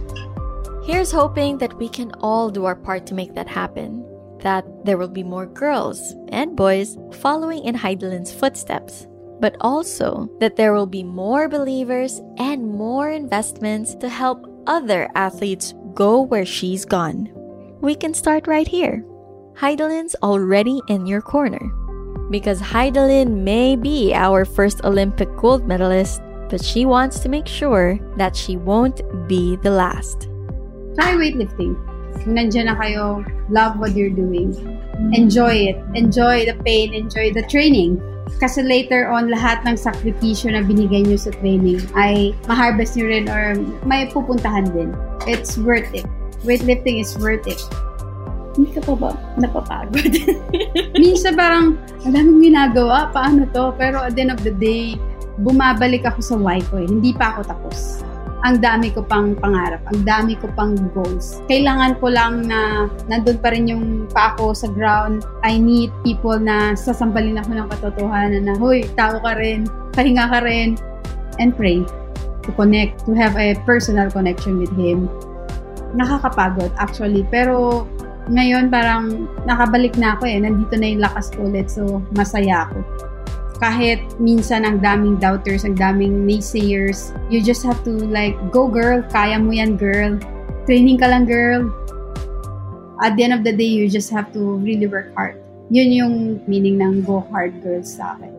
Here's 0.87 1.11
hoping 1.11 1.59
that 1.59 1.75
we 1.77 1.91
can 1.91 2.15
all 2.23 2.49
do 2.49 2.65
our 2.65 2.79
part 2.79 3.05
to 3.11 3.15
make 3.15 3.35
that 3.35 3.51
happen. 3.51 4.07
That 4.47 4.65
there 4.87 4.97
will 4.97 5.11
be 5.11 5.27
more 5.27 5.51
girls 5.51 6.15
and 6.31 6.55
boys 6.55 6.95
following 7.19 7.67
in 7.67 7.75
Hidilyn's 7.75 8.31
footsteps 8.31 9.11
but 9.41 9.57
also 9.61 10.29
that 10.41 10.57
there 10.57 10.73
will 10.73 10.87
be 10.87 11.03
more 11.03 11.49
believers 11.49 12.21
and 12.39 12.67
more 12.67 13.11
investments 13.11 13.95
to 13.97 14.09
help 14.09 14.47
other 14.67 15.09
athletes 15.15 15.75
go 15.95 16.21
where 16.21 16.47
she's 16.47 16.85
gone 16.85 17.29
we 17.81 17.95
can 17.95 18.15
start 18.15 18.47
right 18.47 18.67
here. 18.67 19.05
Hidilyn's 19.55 20.17
already 20.23 20.81
in 20.89 21.07
your 21.07 21.21
corner. 21.21 21.73
Because 22.31 22.61
Hidilyn 22.61 23.43
may 23.43 23.77
be 23.77 24.13
our 24.15 24.45
first 24.45 24.85
Olympic 24.85 25.35
gold 25.37 25.67
medalist, 25.67 26.21
but 26.51 26.63
she 26.63 26.85
wants 26.85 27.21
to 27.21 27.29
make 27.29 27.47
sure 27.47 27.99
that 28.17 28.37
she 28.37 28.57
won't 28.57 29.01
be 29.29 29.57
the 29.63 29.71
last. 29.71 30.29
Try 30.95 31.15
weightlifting. 31.15 31.79
Nandiyan 32.27 32.67
na 32.67 32.75
kayo, 32.75 33.25
love 33.49 33.79
what 33.79 33.95
you're 33.95 34.13
doing. 34.13 34.53
Enjoy 35.15 35.71
it. 35.71 35.79
Enjoy 35.95 36.45
the 36.45 36.59
pain. 36.67 36.93
Enjoy 36.93 37.33
the 37.33 37.47
training. 37.47 38.03
Kasi 38.37 38.61
later 38.61 39.09
on, 39.09 39.33
lahat 39.33 39.65
ng 39.65 39.81
sakripisyo 39.81 40.53
na 40.53 40.61
binigay 40.61 41.03
nyo 41.09 41.17
sa 41.17 41.33
training 41.41 41.81
ay 41.97 42.37
ma-harvest 42.45 42.95
nyo 42.95 43.09
rin 43.09 43.27
or 43.33 43.57
may 43.89 44.05
pupuntahan 44.13 44.69
din. 44.77 44.93
It's 45.25 45.57
worth 45.57 45.89
it 45.97 46.05
weightlifting 46.47 47.01
is 47.01 47.17
worth 47.19 47.47
it. 47.47 47.59
Hindi 48.59 48.75
ka 48.75 48.83
pa 48.83 48.95
ba 48.99 49.11
napapagod? 49.39 50.11
Minsan 51.03 51.39
parang, 51.39 51.79
ang 52.03 52.13
daming 52.13 52.51
ginagawa, 52.51 53.11
paano 53.15 53.47
to? 53.55 53.71
Pero 53.79 54.03
at 54.03 54.19
the 54.19 54.27
end 54.27 54.35
of 54.35 54.43
the 54.43 54.55
day, 54.55 54.99
bumabalik 55.39 56.03
ako 56.03 56.21
sa 56.23 56.35
why 56.35 56.59
ko 56.67 56.83
eh. 56.83 56.87
Hindi 56.87 57.15
pa 57.15 57.39
ako 57.39 57.47
tapos. 57.47 58.03
Ang 58.47 58.63
dami 58.63 58.95
ko 58.95 59.03
pang 59.03 59.35
pangarap, 59.35 59.83
ang 59.91 60.07
dami 60.07 60.39
ko 60.39 60.47
pang 60.55 60.79
goals. 60.95 61.43
Kailangan 61.51 61.99
ko 61.99 62.07
lang 62.07 62.47
na 62.47 62.87
nandun 63.11 63.43
pa 63.43 63.51
rin 63.51 63.67
yung 63.67 64.07
pa 64.15 64.35
ako 64.37 64.55
sa 64.55 64.71
ground. 64.71 65.27
I 65.43 65.59
need 65.59 65.91
people 66.07 66.39
na 66.39 66.79
sasampalin 66.79 67.43
ako 67.43 67.51
ng 67.59 67.69
katotohanan 67.75 68.47
na, 68.47 68.55
Hoy, 68.55 68.87
tao 68.95 69.19
ka 69.19 69.35
rin, 69.35 69.67
pahinga 69.91 70.31
ka 70.31 70.39
rin, 70.47 70.79
and 71.43 71.51
pray 71.59 71.83
to 72.47 72.51
connect, 72.55 73.03
to 73.11 73.13
have 73.19 73.35
a 73.35 73.59
personal 73.67 74.07
connection 74.07 74.63
with 74.63 74.71
Him 74.79 75.11
nakakapagod 75.97 76.73
actually. 76.77 77.25
Pero 77.29 77.87
ngayon 78.29 78.69
parang 78.69 79.29
nakabalik 79.49 79.97
na 79.97 80.17
ako 80.17 80.29
eh. 80.29 80.37
Nandito 80.41 80.75
na 80.77 80.87
yung 80.89 81.03
lakas 81.05 81.33
ko 81.33 81.49
ulit. 81.49 81.73
So, 81.73 82.05
masaya 82.13 82.69
ako. 82.69 82.85
Kahit 83.59 83.99
minsan 84.23 84.63
ang 84.63 84.79
daming 84.79 85.19
doubters, 85.19 85.67
ang 85.67 85.75
daming 85.75 86.23
naysayers, 86.23 87.11
you 87.27 87.43
just 87.43 87.67
have 87.67 87.83
to 87.83 87.91
like, 87.91 88.39
go 88.55 88.71
girl, 88.71 89.03
kaya 89.11 89.35
mo 89.35 89.51
yan 89.51 89.75
girl. 89.75 90.15
Training 90.65 91.03
ka 91.03 91.11
lang 91.11 91.27
girl. 91.27 91.67
At 93.03 93.19
the 93.19 93.27
end 93.27 93.35
of 93.35 93.43
the 93.43 93.51
day, 93.51 93.67
you 93.67 93.91
just 93.91 94.15
have 94.15 94.31
to 94.35 94.63
really 94.63 94.87
work 94.87 95.11
hard. 95.19 95.43
Yun 95.75 95.91
yung 95.91 96.15
meaning 96.47 96.79
ng 96.79 97.03
go 97.03 97.27
hard 97.35 97.59
girls 97.63 97.99
sa 97.99 98.15
akin. 98.15 98.38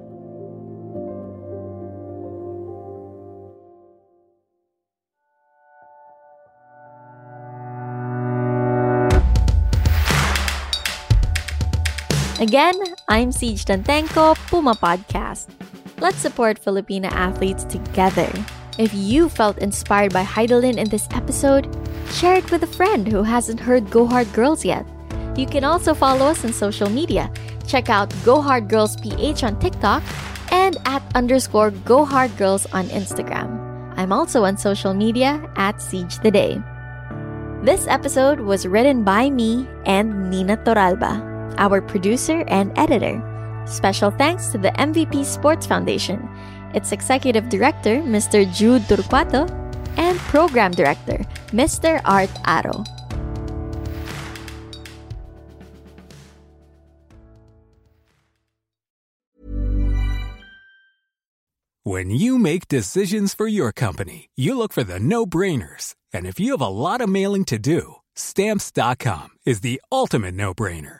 Again, 12.40 12.80
I'm 13.10 13.36
Ceej 13.36 13.68
Tantengco, 13.68 14.32
Puma 14.48 14.72
Podcast. 14.72 15.52
Let's 16.00 16.24
support 16.24 16.56
Filipina 16.56 17.12
athletes 17.12 17.66
together. 17.66 18.32
If 18.80 18.96
you 18.96 19.28
felt 19.28 19.58
inspired 19.60 20.14
by 20.14 20.24
Hidilyn 20.24 20.80
in 20.80 20.88
this 20.88 21.04
episode, 21.12 21.68
share 22.16 22.40
it 22.40 22.50
with 22.50 22.64
a 22.64 22.76
friend 22.80 23.04
who 23.06 23.24
hasn't 23.24 23.60
heard 23.60 23.92
Go 23.92 24.08
Hard 24.08 24.32
Girls 24.32 24.64
yet. 24.64 24.88
You 25.36 25.48
can 25.52 25.66
also 25.66 25.94
follow 25.94 26.32
us 26.32 26.46
on 26.46 26.54
social 26.56 26.88
media. 26.88 27.28
Check 27.68 27.90
out 27.90 28.08
Go 28.24 28.40
Hard 28.40 28.70
Girls 28.70 28.96
PH 28.96 29.44
on 29.44 29.60
TikTok 29.60 30.02
and 30.56 30.78
at 30.88 31.04
underscore 31.16 31.72
Go 31.84 32.06
Hard 32.06 32.32
Girls 32.38 32.66
on 32.72 32.88
Instagram. 32.88 33.52
I'm 34.00 34.16
also 34.16 34.46
on 34.46 34.56
social 34.56 34.94
media 34.94 35.44
at 35.58 35.82
Siege 35.82 36.24
the 36.24 36.32
Day. 36.32 36.56
This 37.68 37.84
episode 37.92 38.40
was 38.40 38.64
written 38.66 39.04
by 39.04 39.30
me 39.30 39.68
and 39.84 40.32
Nina 40.32 40.56
Toralba 40.56 41.29
our 41.58 41.82
producer 41.82 42.44
and 42.48 42.72
editor. 42.78 43.22
Special 43.66 44.12
thanks 44.12 44.50
to 44.50 44.58
the 44.58 44.72
MVP 44.72 45.26
Sports 45.26 45.66
Foundation, 45.66 46.28
its 46.74 46.92
executive 46.92 47.50
director, 47.50 47.98
Mr. 48.02 48.46
Jude 48.54 48.84
Turcuato, 48.84 49.50
and 49.98 50.18
program 50.20 50.72
director, 50.72 51.18
Mr. 51.52 52.02
Art 52.06 52.30
Aro. 52.46 52.86
When 61.84 62.12
you 62.12 62.38
make 62.38 62.68
decisions 62.68 63.34
for 63.34 63.48
your 63.48 63.72
company, 63.72 64.30
you 64.36 64.56
look 64.56 64.74
for 64.74 64.84
the 64.84 65.00
no 65.00 65.26
brainers. 65.26 65.96
And 66.14 66.28
if 66.28 66.40
you 66.40 66.52
have 66.52 66.62
a 66.62 66.68
lot 66.68 67.02
of 67.02 67.10
mailing 67.10 67.46
to 67.46 67.58
do, 67.58 67.96
stamps.com 68.16 69.30
is 69.46 69.62
the 69.62 69.82
ultimate 69.92 70.36
no 70.36 70.54
brainer. 70.54 71.00